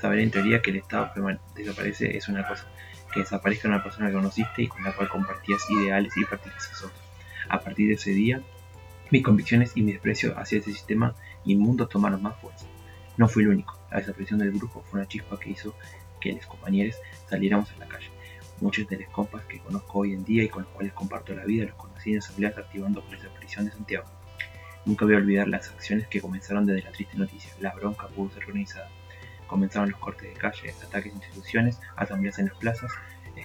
[0.00, 1.10] Saber en teoría que el estado
[1.56, 2.68] desaparece es una cosa,
[3.12, 7.02] que desaparezca una persona que conociste y con la cual compartías ideales y prácticas otros.
[7.48, 8.42] A partir de ese día,
[9.10, 12.66] mis convicciones y mi desprecio hacia ese sistema inmundo tomaron más fuerza.
[13.16, 13.77] No fui el único.
[13.90, 15.74] La desaparición del grupo fue una chispa que hizo
[16.20, 16.96] que los compañeros
[17.28, 18.10] saliéramos a la calle.
[18.60, 21.44] Muchos de los compas que conozco hoy en día y con los cuales comparto la
[21.44, 24.06] vida los conocí en asambleas activando por la desaparición de Santiago.
[24.84, 27.52] Nunca voy a olvidar las acciones que comenzaron desde la triste noticia.
[27.60, 28.88] La bronca pudo ser organizada.
[29.46, 32.90] Comenzaron los cortes de calle, ataques a instituciones, asambleas en las plazas,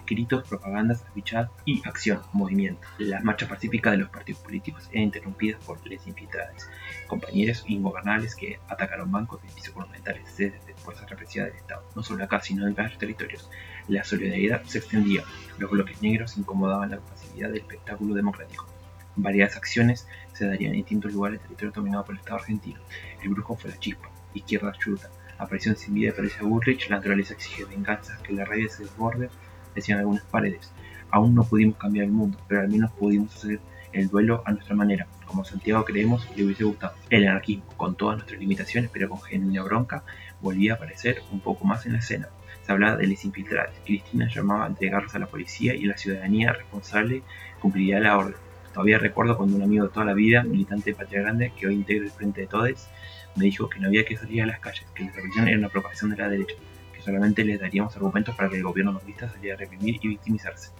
[0.03, 2.85] escritos, propagandas, afichadas y acción, movimiento.
[2.97, 6.69] Las marchas pacíficas de los partidos políticos eran interrumpidas por les infiltradas,
[7.07, 12.23] compañeros ingobernables que atacaron bancos y edificios monumentales desde fuerzas represivas del Estado, no solo
[12.23, 13.49] acá, sino en varios territorios.
[13.87, 15.23] La solidaridad se extendía,
[15.57, 18.67] los bloques negros incomodaban la facilidad del espectáculo democrático.
[19.15, 22.81] Varias acciones se darían en distintos lugares del territorio dominado por el Estado argentino.
[23.21, 27.33] El brujo fue la chispa, izquierda ayuda, aparición sin vida de Patricia Bullrich, la naturaleza
[27.33, 29.29] exige venganza, que la rabia se desborde
[29.75, 30.71] decían algunas paredes.
[31.09, 33.59] Aún no pudimos cambiar el mundo, pero al menos pudimos hacer
[33.93, 36.93] el duelo a nuestra manera, como Santiago creemos le hubiese gustado.
[37.09, 40.03] El anarquismo, con todas nuestras limitaciones, pero con genuina bronca,
[40.41, 42.29] volvía a aparecer un poco más en la escena.
[42.65, 43.75] Se hablaba de les infiltrados.
[43.85, 47.23] Cristina llamaba a entregarlos a la policía y la ciudadanía responsable
[47.59, 48.35] cumpliría la orden.
[48.73, 51.75] Todavía recuerdo cuando un amigo de toda la vida, militante de Patria Grande, que hoy
[51.75, 52.89] integra el Frente de Todes,
[53.35, 55.69] me dijo que no había que salir a las calles, que la represión era una
[55.69, 56.55] provocación de la derecha,
[57.03, 60.71] solamente les daríamos argumentos para que el gobierno novista saliera a reprimir y victimizarse.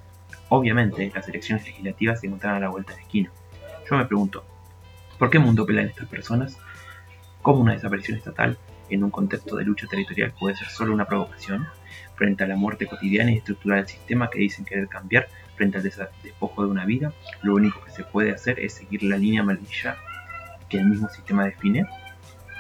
[0.50, 3.32] Obviamente, las elecciones legislativas se encontraron a la vuelta de la esquina.
[3.90, 4.46] Yo me pregunto,
[5.18, 6.58] ¿por qué mundo pelan estas personas?
[7.42, 8.58] ¿Cómo una desaparición estatal
[8.90, 11.68] en un contexto de lucha territorial puede ser solo una provocación?
[12.16, 15.84] Frente a la muerte cotidiana y estructural del sistema que dicen querer cambiar, frente al
[15.84, 19.98] despojo de una vida, lo único que se puede hacer es seguir la línea amarilla
[20.70, 21.86] que el mismo sistema define.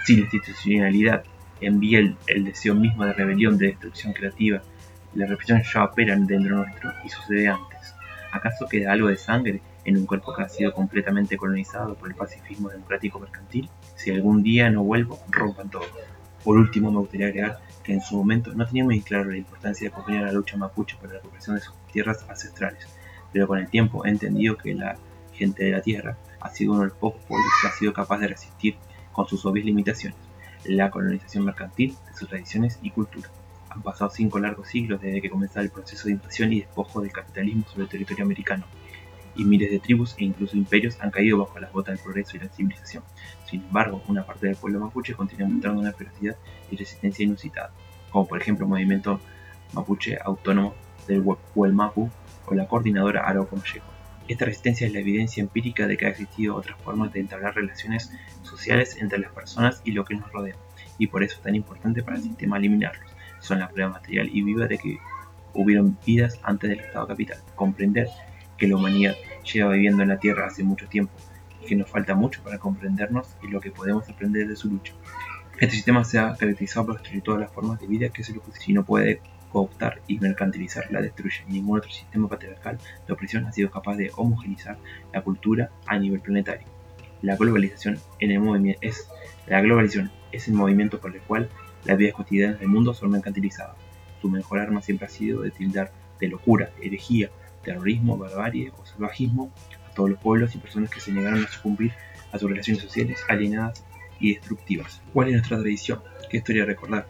[0.04, 1.24] Si la institucionalidad
[1.66, 4.62] envía el, deseo mismo de rebelión, de destrucción creativa.
[5.14, 7.94] La represión ya opera dentro nuestro y sucede antes.
[8.32, 12.16] ¿Acaso queda algo de sangre en un cuerpo que ha sido completamente colonizado por el
[12.16, 13.70] pacifismo democrático mercantil?
[13.96, 15.86] Si algún día no vuelvo, rompan todo.
[16.44, 19.88] Por último, me gustaría agregar que en su momento no tenía muy claro la importancia
[19.88, 22.88] de acompañar la lucha mapuche para la recuperación de sus tierras ancestrales,
[23.32, 24.98] pero con el tiempo he entendido que la
[25.34, 28.20] gente de la tierra ha sido uno de los pocos pueblos que ha sido capaz
[28.20, 28.76] de resistir
[29.12, 30.18] con sus obvias limitaciones
[30.66, 33.30] la colonización mercantil de sus tradiciones y cultura.
[33.70, 37.12] Han pasado cinco largos siglos desde que comenzara el proceso de invasión y despojo del
[37.12, 38.66] capitalismo sobre el territorio americano,
[39.36, 42.42] y miles de tribus e incluso imperios han caído bajo las botas del progreso y
[42.42, 43.04] la civilización.
[43.50, 46.38] Sin embargo, una parte del pueblo mapuche continúa mostrando una ferocidad
[46.70, 47.72] y resistencia inusitada.
[48.12, 49.20] como por ejemplo el movimiento
[49.74, 50.76] mapuche autónomo
[51.08, 51.24] del
[51.56, 52.12] Huelmapu
[52.46, 53.58] o la coordinadora Arauco.
[54.28, 58.12] Esta resistencia es la evidencia empírica de que ha existido otras formas de entablar relaciones
[58.42, 60.56] sociales entre las personas y lo que nos rodea,
[60.98, 63.12] y por eso es tan importante para el sistema eliminarlos.
[63.42, 65.00] Son la prueba material y viva de que
[65.54, 67.38] hubieron vidas antes del Estado capital.
[67.56, 68.08] Comprender
[68.58, 69.16] que la humanidad
[69.52, 71.14] lleva viviendo en la Tierra hace mucho tiempo
[71.62, 74.94] y que nos falta mucho para comprendernos y lo que podemos aprender de su lucha.
[75.60, 78.40] Este sistema se ha caracterizado por destruir todas las formas de vida que se le
[78.70, 79.22] no puede
[79.54, 81.46] cooptar y mercantilizar la destruye.
[81.48, 84.78] Ningún otro sistema patriarcal de opresión ha sido capaz de homogenizar
[85.14, 86.68] la cultura a nivel planetario.
[87.22, 89.08] La globalización, en el es,
[89.48, 91.50] la globalización es el movimiento por el cual
[91.86, 93.78] las vidas cotidianas del mundo son mercantilizadas.
[94.22, 97.30] Su mejor arma siempre ha sido de tildar de locura, herejía,
[97.64, 99.52] terrorismo, barbarie o salvajismo
[99.88, 101.94] a todos los pueblos y personas que se negaron a sucumbir
[102.32, 103.86] a sus relaciones sociales alienadas
[104.20, 105.02] y destructivas.
[105.14, 106.02] ¿Cuál es nuestra tradición?
[106.30, 107.08] ¿Qué historia recordar?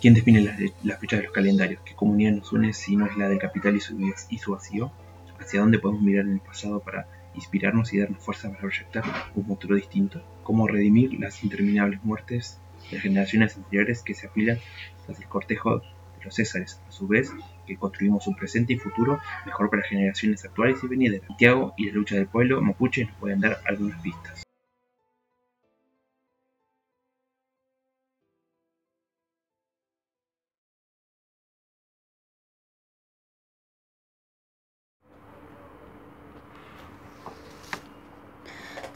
[0.00, 0.56] ¿Quién define las,
[0.98, 1.82] fechas de los calendarios?
[1.84, 4.90] ¿Qué comunidad nos une si no es la del capital y su, y su vacío?
[5.38, 9.44] ¿Hacia dónde podemos mirar en el pasado para inspirarnos y darnos fuerza para proyectar un
[9.44, 10.22] futuro distinto?
[10.42, 12.58] ¿Cómo redimir las interminables muertes
[12.90, 14.58] de generaciones anteriores que se apilan
[15.04, 16.80] tras el cortejo de los Césares?
[16.88, 17.30] A su vez,
[17.66, 21.26] que construimos un presente y futuro mejor para generaciones actuales y venideras.
[21.26, 24.39] Santiago y la lucha del pueblo mapuche nos pueden dar algunas pistas.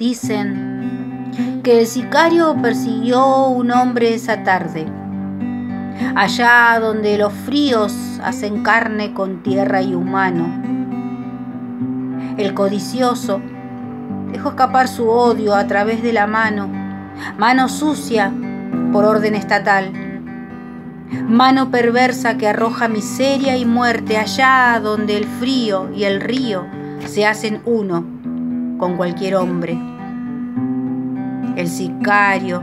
[0.04, 4.84] Dicen que el sicario persiguió un hombre esa tarde,
[6.14, 10.44] allá donde los fríos hacen carne con tierra y humano.
[12.36, 13.40] El codicioso
[14.30, 16.68] dejó escapar su odio a través de la mano,
[17.38, 18.30] mano sucia
[18.92, 19.90] por orden estatal,
[21.26, 26.66] mano perversa que arroja miseria y muerte allá donde el frío y el río
[27.06, 28.04] se hacen uno
[28.76, 29.93] con cualquier hombre.
[31.56, 32.62] El sicario,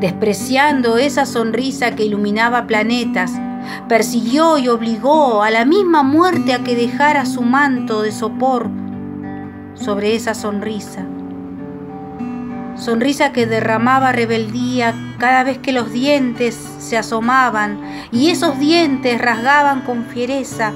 [0.00, 3.32] despreciando esa sonrisa que iluminaba planetas,
[3.88, 8.70] persiguió y obligó a la misma muerte a que dejara su manto de sopor
[9.74, 11.04] sobre esa sonrisa.
[12.76, 17.80] Sonrisa que derramaba rebeldía cada vez que los dientes se asomaban
[18.10, 20.72] y esos dientes rasgaban con fiereza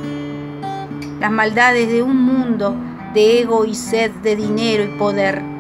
[1.21, 2.77] las maldades de un mundo
[3.15, 5.53] de ego y sed de dinero y poder.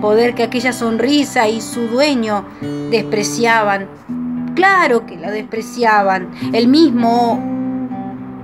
[0.00, 2.44] Poder que aquella sonrisa y su dueño
[2.90, 3.88] despreciaban.
[4.54, 6.30] Claro que la despreciaban.
[6.52, 7.38] El mismo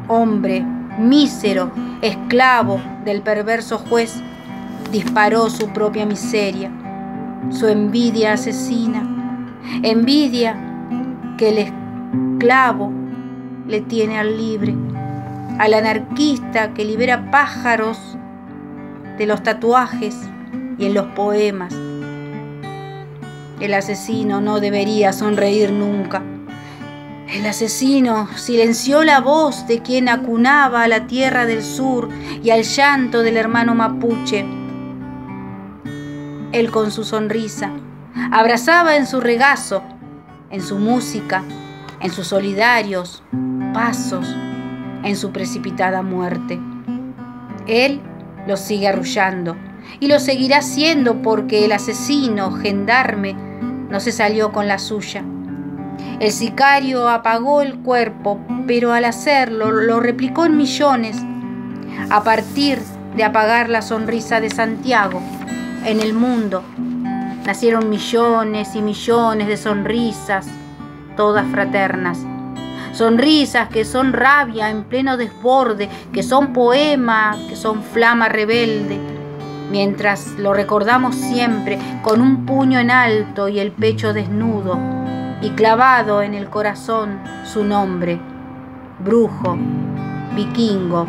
[0.09, 0.65] hombre,
[0.99, 1.71] mísero,
[2.03, 4.23] esclavo del perverso juez,
[4.93, 6.71] disparó su propia miseria,
[7.51, 9.03] su envidia asesina.
[9.83, 10.57] Envidia
[11.39, 11.59] que el
[12.39, 12.93] esclavo
[13.67, 14.75] le tiene al libre
[15.59, 17.99] al anarquista que libera pájaros
[19.17, 20.17] de los tatuajes
[20.79, 21.75] y en los poemas.
[23.61, 26.23] El asesino no debería sonreír nunca.
[27.29, 32.09] El asesino silenció la voz de quien acunaba a la tierra del sur
[32.43, 34.45] y al llanto del hermano mapuche.
[36.53, 37.71] Él con su sonrisa
[38.31, 39.83] abrazaba en su regazo,
[40.51, 41.43] en su música,
[42.01, 43.23] en sus solidarios
[43.73, 44.27] pasos
[45.07, 46.59] en su precipitada muerte.
[47.67, 48.01] Él
[48.47, 49.57] lo sigue arrullando
[50.01, 53.35] y lo seguirá haciendo porque el asesino gendarme
[53.91, 55.25] no se salió con la suya.
[56.21, 61.17] El sicario apagó el cuerpo, pero al hacerlo lo replicó en millones.
[62.11, 62.79] A partir
[63.17, 65.21] de apagar la sonrisa de Santiago,
[65.85, 66.63] en el mundo
[67.45, 70.47] nacieron millones y millones de sonrisas,
[71.17, 72.19] todas fraternas
[72.97, 78.99] sonrisas que son rabia en pleno desborde, que son poema, que son flama rebelde,
[79.71, 84.79] mientras lo recordamos siempre con un puño en alto y el pecho desnudo,
[85.43, 88.19] y clavado en el corazón su nombre,
[89.01, 89.59] brujo,
[90.35, 91.07] vikingo,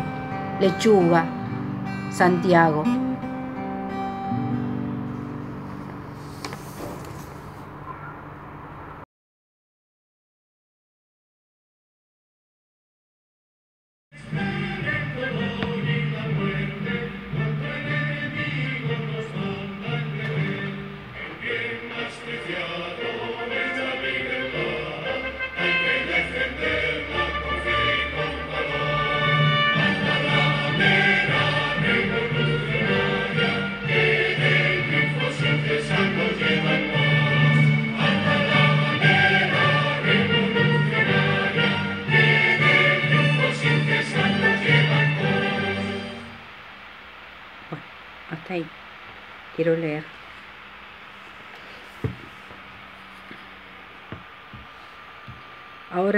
[0.60, 1.24] lechuga,
[2.10, 3.07] Santiago.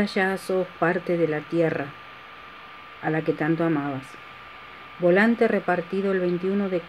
[0.00, 1.84] Ahora ya sos parte de la tierra
[3.02, 4.06] a la que tanto amabas.
[4.98, 6.80] Volante repartido el 21 de,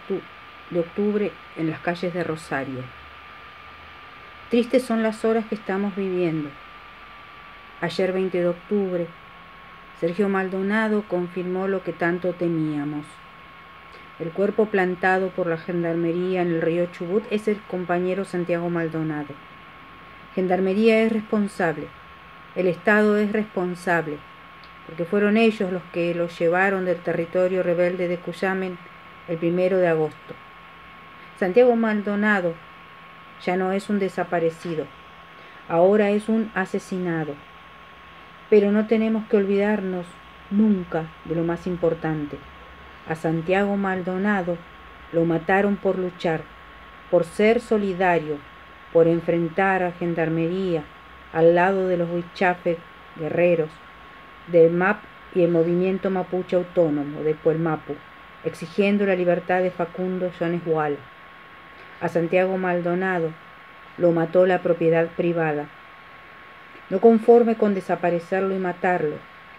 [0.79, 2.85] octubre en las calles de Rosario.
[4.49, 6.49] Tristes son las horas que estamos viviendo.
[7.81, 9.07] Ayer 20 de octubre,
[9.99, 13.05] Sergio Maldonado confirmó lo que tanto temíamos.
[14.19, 19.33] El cuerpo plantado por la gendarmería en el río Chubut es el compañero Santiago Maldonado.
[20.33, 21.89] Gendarmería es responsable,
[22.53, 24.17] el Estado es responsable,
[24.85, 28.77] porque fueron ellos los que lo llevaron del territorio rebelde de Cuyamen
[29.29, 30.33] el primero de agosto.
[31.39, 32.53] Santiago Maldonado
[33.45, 34.85] ya no es un desaparecido,
[35.69, 37.35] ahora es un asesinado.
[38.49, 40.05] Pero no tenemos que olvidarnos
[40.49, 42.37] nunca de lo más importante.
[43.07, 44.57] A Santiago Maldonado
[45.13, 46.41] lo mataron por luchar,
[47.09, 48.39] por ser solidario,
[48.91, 50.83] por enfrentar a Gendarmería
[51.33, 52.77] al lado de los Huichafe
[53.17, 53.69] guerreros,
[54.47, 55.03] del MAP
[55.33, 57.95] y el movimiento mapuche autónomo del Puelmapu,
[58.43, 60.97] exigiendo la libertad de Facundo Jones Wall.
[62.01, 63.31] A Santiago Maldonado
[63.97, 65.67] lo mató la propiedad privada.
[66.89, 69.15] No conforme con desaparecerlo y matarlo,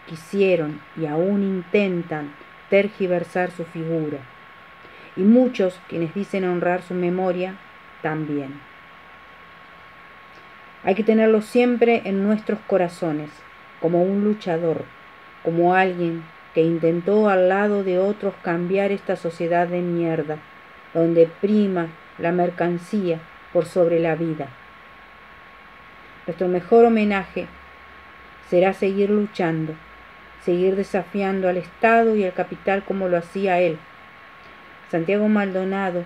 [0.07, 2.35] quisieron y aún intentan
[2.69, 4.19] tergiversar su figura.
[5.17, 7.55] Y muchos quienes dicen honrar su memoria
[8.03, 8.72] también.
[10.85, 13.31] Hay que tenerlo siempre en nuestros corazones,
[13.81, 14.85] como un luchador,
[15.43, 16.25] como alguien
[16.55, 20.39] que intentó al lado de otros cambiar esta sociedad de mierda,
[20.93, 23.21] donde prima la mercancía
[23.53, 24.49] por sobre la vida.
[26.27, 27.47] Nuestro mejor homenaje
[28.49, 29.75] será seguir luchando
[30.45, 33.79] seguir desafiando al Estado y al capital como lo hacía él.
[34.91, 36.05] Santiago Maldonado,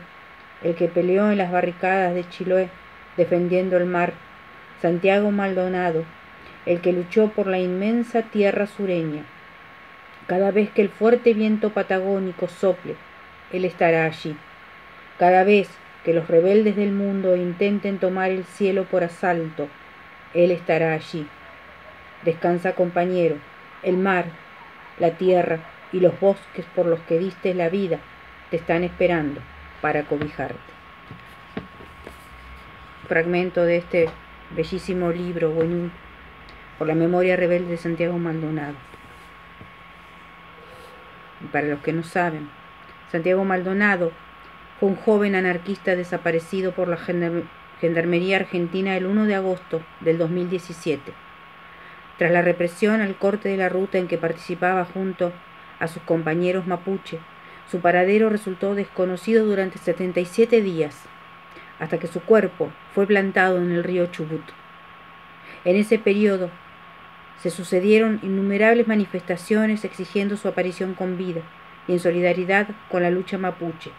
[0.63, 2.69] el que peleó en las barricadas de Chiloé
[3.17, 4.13] defendiendo el mar.
[4.81, 6.05] Santiago Maldonado,
[6.67, 9.25] el que luchó por la inmensa tierra sureña.
[10.27, 12.97] Cada vez que el fuerte viento patagónico sople,
[13.53, 14.37] él estará allí.
[15.19, 15.69] Cada vez
[16.05, 19.69] que los rebeldes del mundo intenten tomar el cielo por asalto,
[20.35, 21.27] él estará allí.
[22.25, 23.37] Descansa compañero,
[23.83, 24.27] el mar,
[24.99, 25.61] la tierra
[25.93, 27.99] y los bosques por los que diste la vida
[28.51, 29.41] te están esperando
[29.81, 30.57] para cobijarte.
[33.09, 34.09] Fragmento de este
[34.51, 35.53] bellísimo libro,
[36.79, 38.75] por la memoria rebelde de Santiago Maldonado.
[41.53, 42.49] Para los que no saben,
[43.11, 44.13] Santiago Maldonado
[44.79, 46.99] fue un joven anarquista desaparecido por la
[47.81, 51.27] Gendarmería Argentina el 1 de agosto del 2017
[52.19, 55.33] tras la represión al corte de la ruta en que participaba junto
[55.79, 57.19] a sus compañeros mapuche,
[57.71, 61.05] su paradero resultó desconocido durante 77 días,
[61.79, 64.45] hasta que su cuerpo fue plantado en el río Chubut.
[65.65, 66.51] En ese periodo
[67.39, 71.43] se sucedieron innumerables manifestaciones exigiendo su aparición con vida
[71.87, 73.91] y en solidaridad con la lucha mapuche,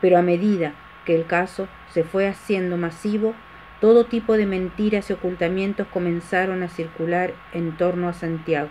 [0.00, 0.74] pero a medida
[1.04, 3.34] que el caso se fue haciendo masivo,
[3.80, 8.70] todo tipo de mentiras y ocultamientos comenzaron a circular en torno a Santiago,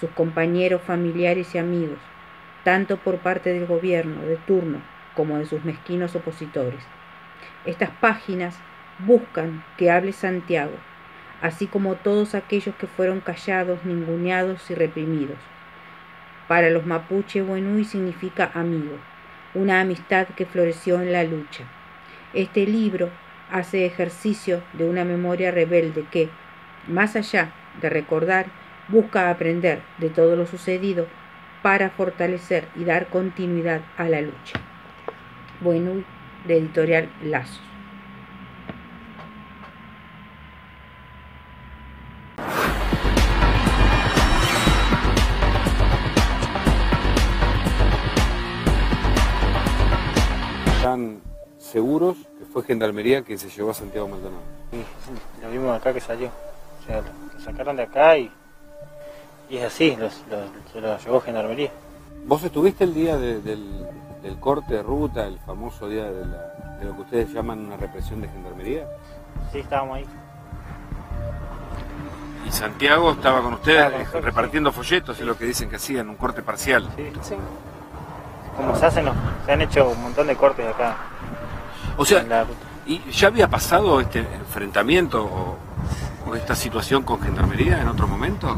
[0.00, 1.98] sus compañeros familiares y amigos,
[2.64, 4.82] tanto por parte del gobierno de turno
[5.14, 6.84] como de sus mezquinos opositores.
[7.66, 8.56] Estas páginas
[9.00, 10.76] buscan que hable Santiago,
[11.42, 15.36] así como todos aquellos que fueron callados, ninguneados y reprimidos.
[16.48, 18.96] Para los mapuche Buenui significa amigo,
[19.54, 21.64] una amistad que floreció en la lucha.
[22.34, 23.10] Este libro
[23.50, 26.28] hace ejercicio de una memoria rebelde que,
[26.86, 27.50] más allá
[27.80, 28.46] de recordar,
[28.88, 31.08] busca aprender de todo lo sucedido
[31.62, 34.60] para fortalecer y dar continuidad a la lucha.
[35.60, 36.04] Buenui,
[36.46, 37.60] de editorial Lazos.
[50.78, 51.20] ¿Están
[51.58, 52.16] seguros
[52.56, 54.40] fue Gendarmería que se llevó a Santiago Maldonado.
[54.70, 54.78] Sí,
[55.42, 56.28] lo vimos acá que salió.
[56.28, 58.30] O sea, lo sacaron de acá y,
[59.50, 59.94] y es así,
[60.72, 61.70] se lo llevó Gendarmería.
[62.24, 63.86] ¿Vos estuviste el día del,
[64.40, 66.24] corte de ruta, el famoso día de,
[66.84, 68.86] lo que ustedes llaman una represión de Gendarmería?
[69.52, 70.06] Sí, estábamos ahí.
[72.46, 76.42] ¿Y Santiago estaba con ustedes repartiendo folletos, es lo que dicen que hacían, un corte
[76.42, 76.88] parcial?
[76.96, 77.34] Sí, sí.
[78.56, 79.06] Como se hacen,
[79.44, 80.96] se han hecho un montón de cortes acá.
[81.96, 82.46] O sea,
[82.86, 88.56] ¿y ya había pasado este enfrentamiento o, esta situación con Gendarmería en otro momento?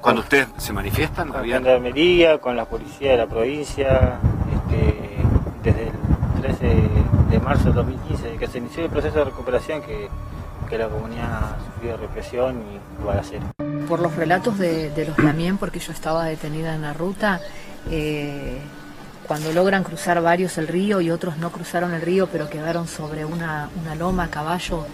[0.00, 4.18] Cuando ustedes se manifiestan, con Gendarmería, con la policía de la provincia,
[4.70, 5.16] este,
[5.62, 6.88] desde el 13
[7.30, 10.08] de marzo del 2015, que se inició el proceso de recuperación que,
[10.68, 13.46] que la comunidad sufrió represión y balacera.
[13.88, 17.40] Por los relatos de, de los Lamien, porque yo estaba detenida en la ruta,
[17.90, 18.58] eh,
[19.26, 23.24] cuando logran cruzar varios el río y otros no cruzaron el río pero quedaron sobre
[23.24, 24.86] una, una loma a caballo,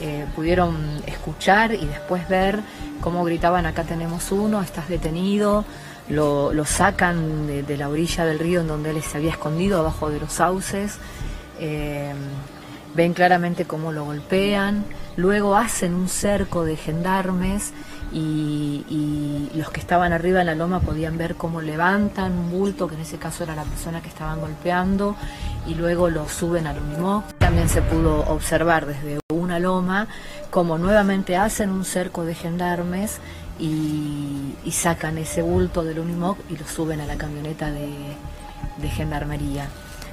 [0.00, 0.76] eh, pudieron
[1.06, 2.60] escuchar y después ver
[3.00, 5.64] cómo gritaban acá tenemos uno, estás detenido,
[6.08, 10.20] lo, sacan de, la orilla del río en donde él se había escondido, abajo de
[10.20, 10.98] los sauces,
[11.58, 12.12] eh,
[12.94, 14.84] ven claramente cómo lo golpean,
[15.16, 17.72] luego hacen un cerco de gendarmes
[18.12, 22.94] y, los que estaban arriba en la loma podían ver cómo levantan un bulto, que
[22.94, 25.14] en ese caso era la persona que estaban golpeando,
[25.66, 27.24] y luego lo suben al Unimoc.
[27.38, 30.08] También se pudo observar desde una loma
[30.50, 33.20] cómo nuevamente hacen un cerco de gendarmes
[33.62, 37.88] y, sacan ese bulto del Unimoc y lo suben a la camioneta de,
[38.78, 39.68] de gendarmería.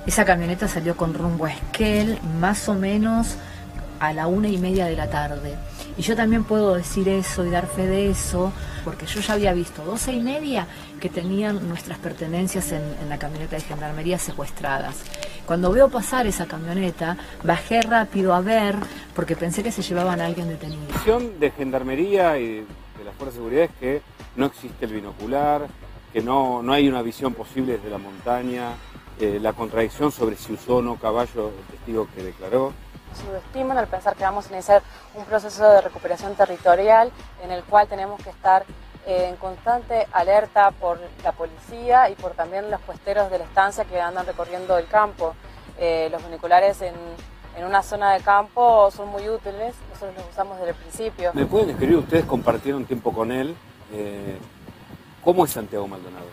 [0.06, 3.38] Esa camioneta salió con rumbo a Esquel más o menos
[4.00, 5.56] a la una y media de la tarde.
[5.97, 9.54] Y yo también puedo decir eso y dar fe de eso, porque yo ya había
[9.54, 10.68] visto doce y media
[11.00, 14.97] que tenían nuestras pertenencias en, en, la camioneta de gendarmería secuestradas.
[15.45, 18.76] Cuando veo pasar esa camioneta, bajé rápido a ver,
[19.16, 20.84] porque pensé que se llevaban a alguien detenido.
[21.06, 22.66] La de gendarmería y
[23.10, 24.01] las fuerzas de seguridad es que
[24.36, 25.68] no existe el binocular,
[26.14, 28.74] que no, no hay una visión posible desde la montaña,
[29.20, 32.72] eh, la contradicción sobre si usó o no caballo el testigo que declaró
[33.16, 34.84] subestiman al pensar que vamos a iniciar
[35.16, 37.12] un proceso de recuperación territorial
[37.43, 38.64] en el cual tenemos que estar
[39.07, 43.84] eh, en constante alerta por la policía y por también los puesteros de la estancia
[43.86, 45.34] que andan recorriendo el campo.
[45.80, 46.93] Eh, los viniculares en,
[47.57, 51.32] en, una zona de campo son muy útiles, nosotros los usamos desde el principio.
[51.34, 51.97] ¿Me pueden escribir?
[51.97, 53.56] Ustedes compartieron tiempo con él.
[53.91, 54.38] Eh,
[55.24, 56.26] ¿Cómo es Santiago Maldonado?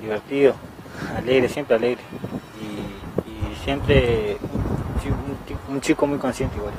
[0.00, 0.54] Divertido,
[1.16, 2.02] alegre, siempre alegre.
[2.60, 4.38] Y, y siempre
[5.68, 6.74] un chico muy consciente igual,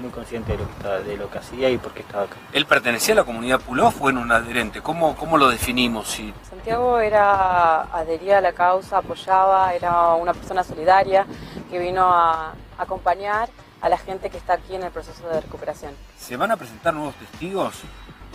[0.00, 2.36] muy consciente de lo que, está, de lo que hacía y por qué estaba acá.
[2.52, 4.80] ¿Él pertenecía a la comunidad Puló o fue en un adherente?
[4.80, 6.08] ¿Cómo, cómo lo definimos?
[6.08, 6.34] Si...
[6.48, 11.26] Santiago era adhería a la causa, apoyaba, era una persona solidaria
[11.70, 13.48] que vino a acompañar
[13.82, 15.94] a la gente que está aquí en el proceso de recuperación.
[16.16, 17.74] ¿Se van a presentar nuevos testigos?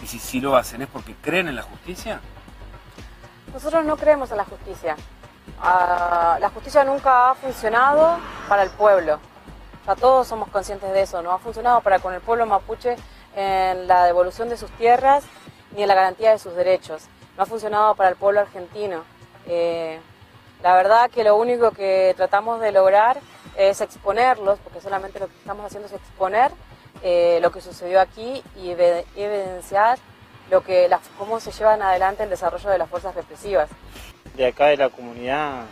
[0.03, 2.19] Y si sí lo hacen, ¿es porque creen en la justicia?
[3.53, 4.95] Nosotros no creemos en la justicia.
[5.59, 9.19] Uh, la justicia nunca ha funcionado para el pueblo.
[10.01, 11.21] Todos somos conscientes de eso.
[11.21, 12.97] No ha funcionado para con el pueblo mapuche
[13.33, 15.23] en la devolución de sus tierras
[15.73, 17.03] ni en la garantía de sus derechos.
[17.37, 19.03] No ha funcionado para el pueblo argentino.
[19.45, 19.99] Eh,
[20.61, 23.17] la verdad que lo único que tratamos de lograr
[23.57, 26.51] es exponerlos, porque solamente lo que estamos haciendo es exponer
[27.03, 29.99] eh, lo que sucedió aquí y evidenciar
[30.49, 33.69] lo que, la, cómo se llevan adelante el desarrollo de las fuerzas represivas
[34.37, 35.65] de acá de la comunidad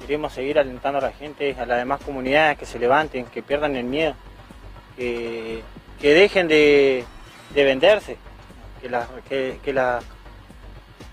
[0.00, 3.76] queremos seguir alentando a la gente, a las demás comunidades que se levanten, que pierdan
[3.76, 4.14] el miedo,
[4.96, 5.62] que,
[6.00, 7.04] que dejen de,
[7.54, 8.16] de, venderse,
[8.80, 10.00] que las que, que la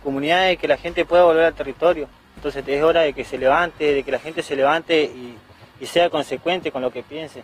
[0.04, 2.08] comunidades, que la gente pueda volver al territorio.
[2.36, 5.38] Entonces es hora de que se levante, de que la gente se levante y,
[5.80, 7.44] y sea consecuente con lo que piense.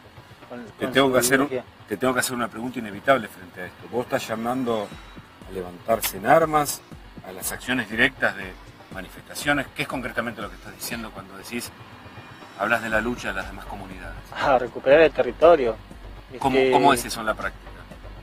[0.49, 3.87] Con, te, tengo que hacer, te tengo que hacer una pregunta inevitable frente a esto.
[3.91, 4.87] Vos estás llamando
[5.47, 6.81] a levantarse en armas,
[7.27, 8.51] a las acciones directas de,
[8.95, 9.67] manifestaciones.
[9.75, 11.69] ¿Qué es concretamente lo que estás diciendo cuando decís,
[12.57, 14.17] hablas de la lucha de las demás comunidades?
[14.33, 15.75] A recuperar el territorio.
[16.39, 17.63] ¿Cómo, Este, ¿Cómo, es eso en la práctica?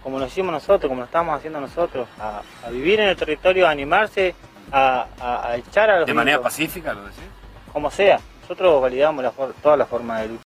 [0.02, 3.68] Como lo hicimos nosotros, como lo estamos haciendo nosotros, a, a vivir en el territorio,
[3.68, 4.34] a animarse,
[4.72, 7.22] a, a, a echar a los ¿De manera pacífica lo decís?
[7.72, 8.18] como sea.
[8.42, 9.24] Nosotros validamos
[9.62, 10.42] todas las formas de lucha.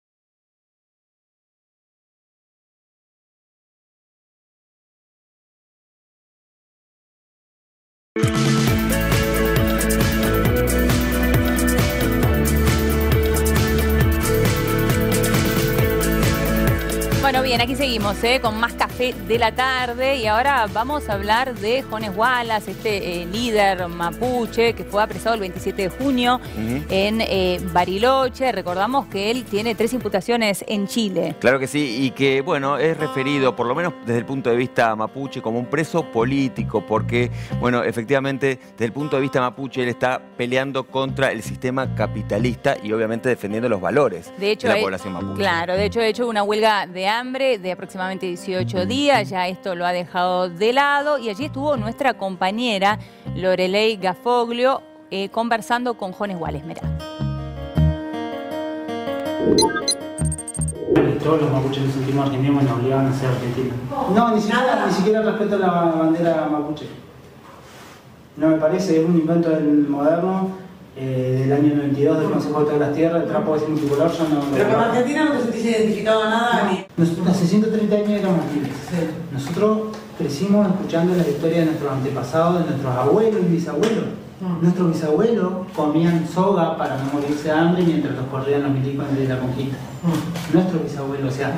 [17.56, 18.40] Bien, aquí seguimos ¿eh?
[18.42, 23.22] con más café de la tarde y ahora vamos a hablar de Jones Wallace, este
[23.22, 26.40] eh, líder mapuche que fue apresado el 27 de junio
[26.90, 28.52] en eh, Bariloche.
[28.52, 31.34] Recordamos que él tiene tres imputaciones en Chile.
[31.40, 34.56] Claro que sí, y que bueno, es referido, por lo menos desde el punto de
[34.56, 37.30] vista mapuche, como un preso político, porque,
[37.60, 42.76] bueno, efectivamente, desde el punto de vista mapuche, él está peleando contra el sistema capitalista
[42.82, 45.38] y obviamente defendiendo los valores De hecho, de la población mapuche.
[45.38, 49.74] Claro, de hecho, he hecho una huelga de hambre de aproximadamente 18 días, ya esto
[49.76, 52.98] lo ha dejado de lado y allí estuvo nuestra compañera
[53.36, 56.64] Lorelei Gafoglio eh, conversando con Jones.
[56.64, 56.82] Mirá.
[61.22, 63.76] Todos los mapuches nos sentimos argentinos y nos obligaban a ser argentinos.
[64.14, 66.86] No, ni siquiera, ni siquiera respeto la bandera mapuche.
[68.36, 70.65] No me parece, es un invento del moderno
[70.98, 74.40] eh, del año 92 del Consejo de las Tierras, el trapo ese multicolor, yo no...
[74.50, 76.86] Pero con Argentina no te sentís identificado a nada ni...
[76.96, 78.72] Nosotros hace 130 años éramos libres.
[78.88, 78.96] Sí.
[79.30, 79.78] Nosotros
[80.16, 84.04] crecimos escuchando la historia de nuestros antepasados, de nuestros abuelos y bisabuelos.
[84.40, 84.62] Mm.
[84.62, 89.28] Nuestros bisabuelos comían soga para no morirse de hambre mientras los corrían los milicos de
[89.28, 89.76] la conquista.
[90.02, 90.54] Mm.
[90.54, 91.54] Nuestros bisabuelos, o sea,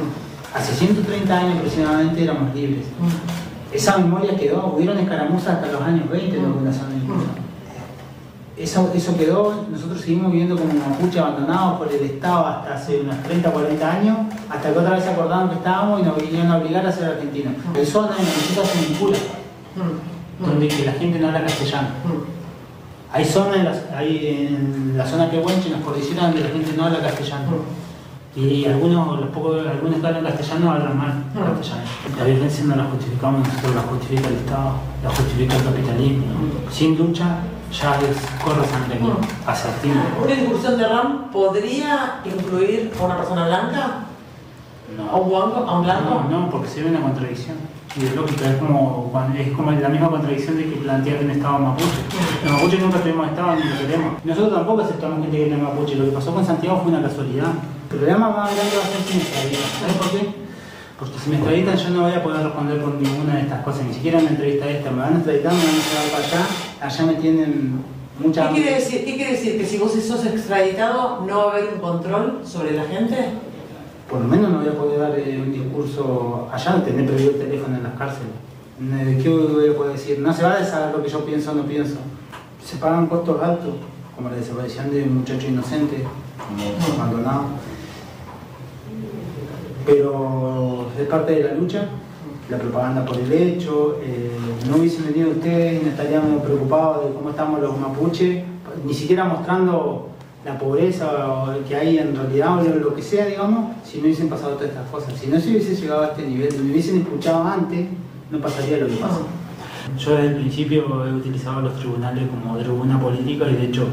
[0.53, 2.87] hace 130 años aproximadamente éramos libres.
[3.73, 7.48] Esa memoria quedó, hubieron escaramuzas hasta los años 20 de la población del.
[8.59, 13.23] Eso, eso quedó, nosotros seguimos viviendo como mapuche abandonados por el Estado hasta hace unos
[13.23, 14.17] 30 o 40 años,
[14.51, 17.05] hasta que otra vez se acordaron que estábamos y nos vinieron a obligar a ser
[17.05, 17.55] argentinos.
[17.77, 19.19] Hay zonas en las que nosotros se vincula,
[20.41, 21.89] donde que la gente no habla castellano.
[23.13, 26.73] Hay zonas en, las- hay en la zona que en las cordilleras, donde la gente
[26.77, 27.79] no habla castellano.
[28.37, 31.83] Y algunos, los pocos, algunos que hablan castellano hablan mal castellano.
[32.19, 34.71] La violencia no la justificamos nosotros, la justifica el Estado,
[35.05, 36.25] la justifica el capitalismo.
[36.71, 37.39] Sin lucha
[37.73, 39.11] ya es, corre sangre aquí,
[39.47, 39.95] asertivo.
[40.23, 44.05] ¿Una incursión de RAM podría incluir a una persona blanca?
[45.11, 45.65] ¿A un blanco?
[45.69, 46.25] ¿A un blanco?
[46.31, 47.57] No, no, porque se ve una contradicción
[47.97, 52.01] ideológica, es como, es como la misma contradicción de que plantear un Estado mapuche.
[52.45, 54.25] Los mapuches nunca tuvimos Estado ni lo queremos.
[54.25, 57.53] Nosotros tampoco aceptamos gente que es mapuche, lo que pasó con Santiago fue una casualidad.
[57.91, 59.71] El problema más grande va a ser si me extraditan.
[59.81, 60.49] ¿Sabes por qué?
[60.99, 63.85] Porque si me extraditan yo no voy a poder responder por ninguna de estas cosas,
[63.85, 64.91] ni siquiera una entrevista esta.
[64.91, 66.47] Me van a extraditar, me van a llevar para allá,
[66.81, 67.83] allá me tienen
[68.19, 68.49] mucha...
[68.49, 69.59] ¿Qué quiere, decir, ¿Qué quiere decir?
[69.59, 73.17] ¿Que si vos sos extraditado no va a haber un control sobre la gente?
[74.09, 77.39] Por lo menos no voy a poder dar eh, un discurso allá, tener prohibido el
[77.39, 78.33] teléfono en las cárceles.
[78.81, 80.19] Eh, ¿Qué voy a poder decir?
[80.21, 81.97] No se va a saber lo que yo pienso o no pienso.
[82.65, 83.75] Se pagan costos altos,
[84.17, 86.05] como la desaparición de un muchacho inocente,
[86.49, 87.45] como abandonado.
[89.85, 91.89] Pero es parte de la lucha,
[92.51, 93.99] la propaganda por el hecho.
[94.03, 94.31] eh,
[94.69, 98.45] no hubiesen venido ustedes, no estaríamos preocupados de cómo estamos los mapuches,
[98.85, 100.09] ni siquiera mostrando
[100.45, 104.55] la pobreza que hay en realidad o lo que sea, digamos, si no hubiesen pasado
[104.55, 105.15] todas estas cosas.
[105.19, 107.87] Si no se hubiese llegado a este nivel, si me hubiesen escuchado antes,
[108.31, 109.21] no pasaría lo que pasa.
[109.99, 113.87] Yo desde el principio he utilizado los tribunales como tribuna política y de hecho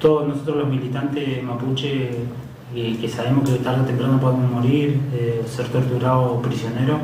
[0.00, 2.10] todos nosotros los militantes mapuche
[2.74, 6.98] eh, que sabemos que tarde o temprano podemos morir, eh, ser torturados o prisioneros,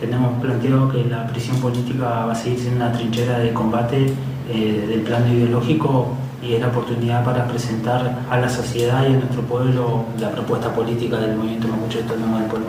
[0.00, 4.12] tenemos planteado que la prisión política va a seguir siendo una trinchera de combate
[4.50, 6.08] eh, del plano ideológico
[6.42, 10.72] y es la oportunidad para presentar a la sociedad y a nuestro pueblo la propuesta
[10.72, 12.68] política del movimiento mapuche autónomo del pueblo.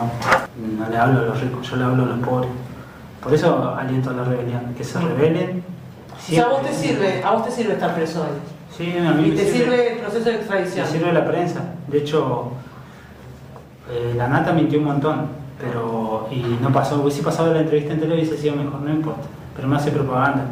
[0.78, 2.50] No le hablo a los ricos, yo le hablo a los pobres.
[3.22, 5.64] Por eso aliento a la rebelión, que se rebelen.
[6.16, 8.28] O sea, a vos te sirve, a vos te sirve estar preso hoy.
[8.76, 10.86] Sí, a mí Y te sirve el proceso de extradición.
[10.86, 11.62] Me sirve la prensa.
[11.88, 12.52] De hecho,
[13.92, 15.28] eh, la nata mintió un montón,
[15.60, 17.02] pero y no pasó.
[17.02, 19.22] Hubiese pasado la entrevista entera hubiese sido mejor, no importa.
[19.56, 20.46] Pero me hace propaganda.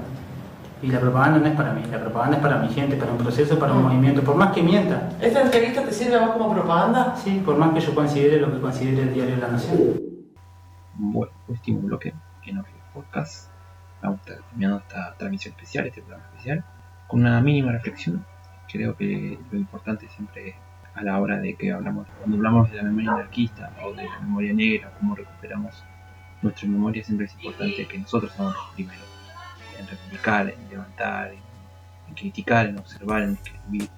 [0.82, 3.18] Y la propaganda no es para mí, la propaganda es para mi gente, para un
[3.18, 3.84] proceso, para un Mm.
[3.88, 5.10] movimiento, por más que mienta.
[5.20, 7.16] ¿Esta entrevista te sirve a vos como propaganda?
[7.16, 9.80] Sí, por más que yo considere lo que considere el diario La Nación.
[10.94, 12.14] Bueno, último bloque
[12.46, 13.50] en Orgel Podcast.
[14.04, 16.64] Vamos a estar terminando esta transmisión especial, este programa especial,
[17.08, 18.24] con una mínima reflexión.
[18.72, 20.56] Creo que lo importante siempre
[20.98, 24.20] a la hora de que hablamos, cuando hablamos de la memoria anarquista o de la
[24.20, 25.84] memoria negra, cómo recuperamos
[26.42, 29.06] nuestra memoria, siempre es importante que nosotros seamos los primeros
[29.80, 31.34] en reivindicar, en levantar,
[32.08, 33.90] en, criticar, en observar, en escribir.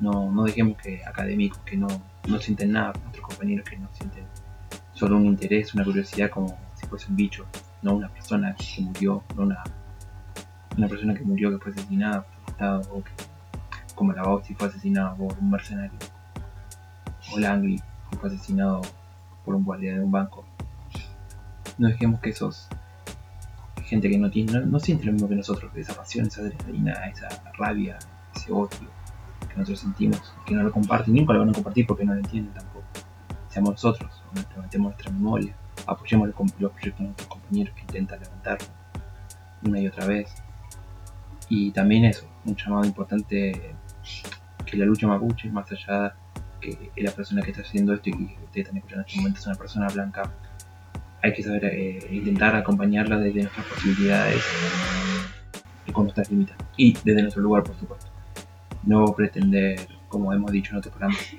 [0.00, 1.88] No, no dejemos que académicos que no,
[2.26, 4.24] no sienten nada, nuestros compañeros que no sienten
[4.94, 7.44] solo un interés, una curiosidad como si fuese un bicho,
[7.82, 9.62] no una persona que murió, no una,
[10.76, 13.12] una persona que murió que fue asesinada por el Estado o que,
[13.94, 16.13] como la Bausti fue asesinado por un mercenario
[17.38, 17.80] Langley
[18.10, 18.82] que fue asesinado
[19.44, 20.44] por un guardia de un banco.
[21.78, 22.68] No dejemos que esos
[23.84, 26.92] gente que no tiene, no, no siente lo mismo que nosotros, esa pasión, esa adrenalina,
[27.06, 27.28] esa
[27.58, 27.98] rabia,
[28.34, 28.88] ese odio
[29.48, 32.20] que nosotros sentimos, que no lo comparten, nunca lo van a compartir porque no lo
[32.20, 32.86] entienden tampoco.
[33.48, 34.22] Seamos nosotros,
[34.54, 35.54] levantemos nuestra memoria,
[35.86, 38.66] apoyemos los proyectos de nuestros compañeros que intentan levantarlo
[39.64, 40.34] una y otra vez.
[41.48, 43.74] Y también eso, un llamado importante
[44.64, 46.14] que la lucha mapuche, más allá
[46.64, 49.40] que la persona que está haciendo esto y que ustedes están escuchando en este momento
[49.40, 50.32] es una persona blanca,
[51.22, 54.42] hay que saber eh, intentar acompañarla desde nuestras posibilidades
[55.86, 56.56] y con nuestras límites.
[56.76, 58.06] Y desde nuestro lugar, por supuesto.
[58.82, 61.38] No pretender, como hemos dicho en otros programas, eh,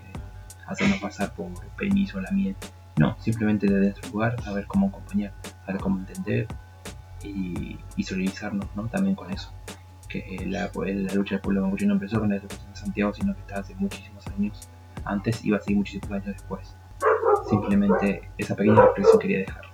[0.68, 2.56] hacernos pasar por permiso la miel.
[2.98, 5.34] No, simplemente desde nuestro lugar, saber cómo acompañar,
[5.66, 6.48] saber cómo entender
[7.24, 8.88] y, y solidarizarnos ¿no?
[8.88, 9.52] también con eso.
[10.08, 13.34] Que eh, la, la lucha del pueblo mapuche no empezó con la de Santiago, sino
[13.34, 14.70] que está hace muchísimos años
[15.06, 16.76] antes va a seguir muchísimos años después.
[17.50, 19.66] Simplemente esa pequeña reflexión quería dejar.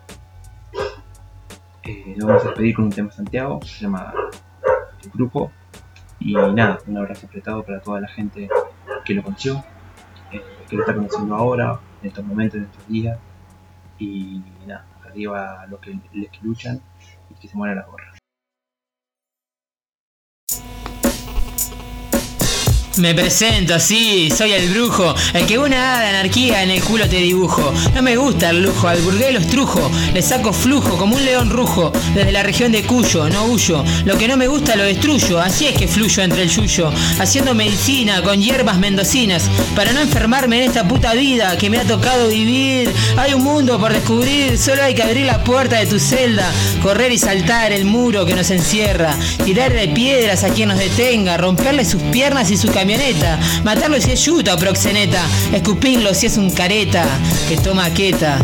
[1.83, 4.13] Eh, lo vamos a despedir con un tema Santiago, se llama
[5.03, 5.51] El Grupo,
[6.19, 8.47] Y nada, un abrazo apretado para toda la gente
[9.03, 9.63] que lo conoció,
[10.31, 13.17] eh, que lo está conociendo ahora, en estos momentos, en estos días.
[13.97, 16.79] Y nada, arriba los que, que luchan
[17.29, 18.20] y que se mueran la gorra.
[23.01, 27.09] Me presento, sí, soy el brujo, el que una hada de anarquía en el culo
[27.09, 27.73] te dibujo.
[27.95, 31.49] No me gusta el lujo, al burgués los trujo, le saco flujo como un león
[31.49, 33.83] rujo, desde la región de Cuyo, no huyo.
[34.05, 37.55] Lo que no me gusta lo destruyo, así es que fluyo entre el yuyo, haciendo
[37.55, 42.27] medicina con hierbas mendocinas, para no enfermarme en esta puta vida que me ha tocado
[42.27, 42.93] vivir.
[43.17, 46.51] Hay un mundo por descubrir, solo hay que abrir la puerta de tu celda,
[46.83, 51.83] correr y saltar el muro que nos encierra, tirarle piedras a quien nos detenga, romperle
[51.83, 52.67] sus piernas y su
[53.63, 55.23] matarlo si es yuta o proxeneta,
[55.53, 57.05] escupirlo si es un careta.
[57.47, 58.37] Que toma queta.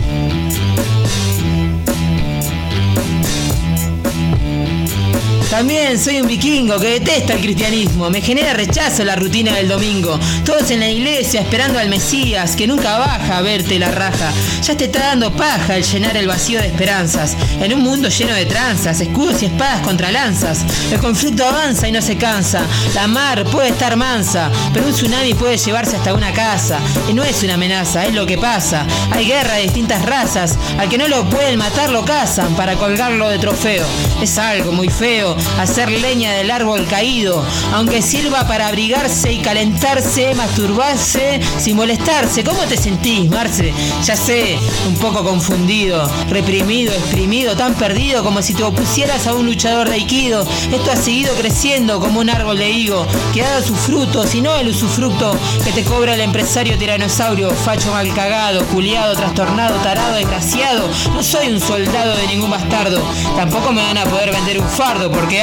[5.57, 10.19] También soy un vikingo que detesta el cristianismo, me genera rechazo la rutina del domingo.
[10.45, 14.31] Todos en la iglesia esperando al Mesías que nunca baja a verte la raja.
[14.61, 17.35] Ya te está dando paja el llenar el vacío de esperanzas.
[17.59, 20.63] En un mundo lleno de tranzas, escudos y espadas contra lanzas.
[20.91, 22.61] El conflicto avanza y no se cansa.
[22.93, 26.77] La mar puede estar mansa, pero un tsunami puede llevarse hasta una casa.
[27.09, 28.85] Y no es una amenaza, es lo que pasa.
[29.09, 30.55] Hay guerra de distintas razas.
[30.77, 33.87] Al que no lo pueden matar lo cazan para colgarlo de trofeo.
[34.21, 37.43] Es algo muy feo hacer leña del árbol caído,
[37.73, 42.43] aunque sirva para abrigarse y calentarse, masturbarse sin molestarse.
[42.43, 43.73] ¿Cómo te sentís, Marce?
[44.03, 49.45] Ya sé, un poco confundido, reprimido, exprimido, tan perdido como si te opusieras a un
[49.45, 50.45] luchador de Aikido.
[50.71, 54.41] Esto ha seguido creciendo como un árbol de higo, que ha dado sus frutos y
[54.41, 60.15] no el usufructo que te cobra el empresario tiranosaurio, facho mal cagado, culiado, trastornado, tarado,
[60.15, 60.87] desgraciado.
[61.13, 63.01] No soy un soldado de ningún bastardo.
[63.35, 65.36] Tampoco me van a poder vender un fardo porque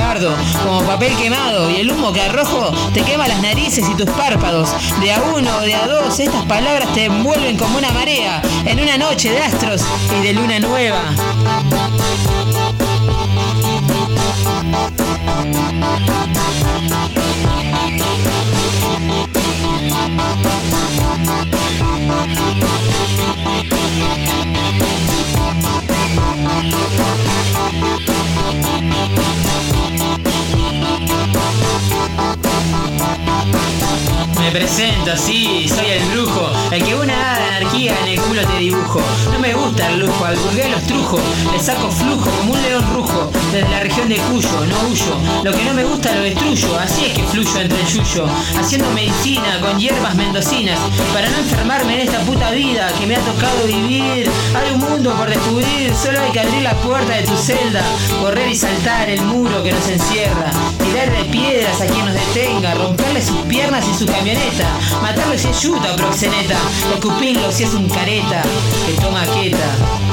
[0.62, 4.68] como papel quemado y el humo que arrojo te quema las narices y tus párpados.
[5.00, 8.98] De a uno de a dos, estas palabras te envuelven como una marea en una
[8.98, 9.82] noche de astros
[10.18, 11.00] y de luna nueva.
[34.40, 39.00] Me presento, sí, soy el brujo, el que una anarquía en el culo te dibujo.
[39.32, 41.18] No me gusta el lujo, al burgués los trujo,
[41.50, 45.16] le saco flujo como un león rujo, desde la región de Cuyo, no huyo.
[45.42, 48.26] Lo que no me gusta lo destruyo, así es que fluyo entre el yuyo,
[48.58, 50.78] haciendo medicina con hierbas mendocinas,
[51.12, 54.30] para no enfermarme en esta puta vida que me ha tocado vivir.
[54.54, 57.82] Hay un mundo por descubrir, solo hay que abrir la puerta de tu celda,
[58.20, 63.22] correr y saltar el muro que nos encierra, tirarle piedras a quien nos detenga, romperle
[63.22, 64.68] sus piernas y su camioneta,
[65.02, 66.56] matarlo si es yuta o proxeneta,
[66.94, 68.42] escupirlo si es un careta
[68.86, 70.03] que toma queta.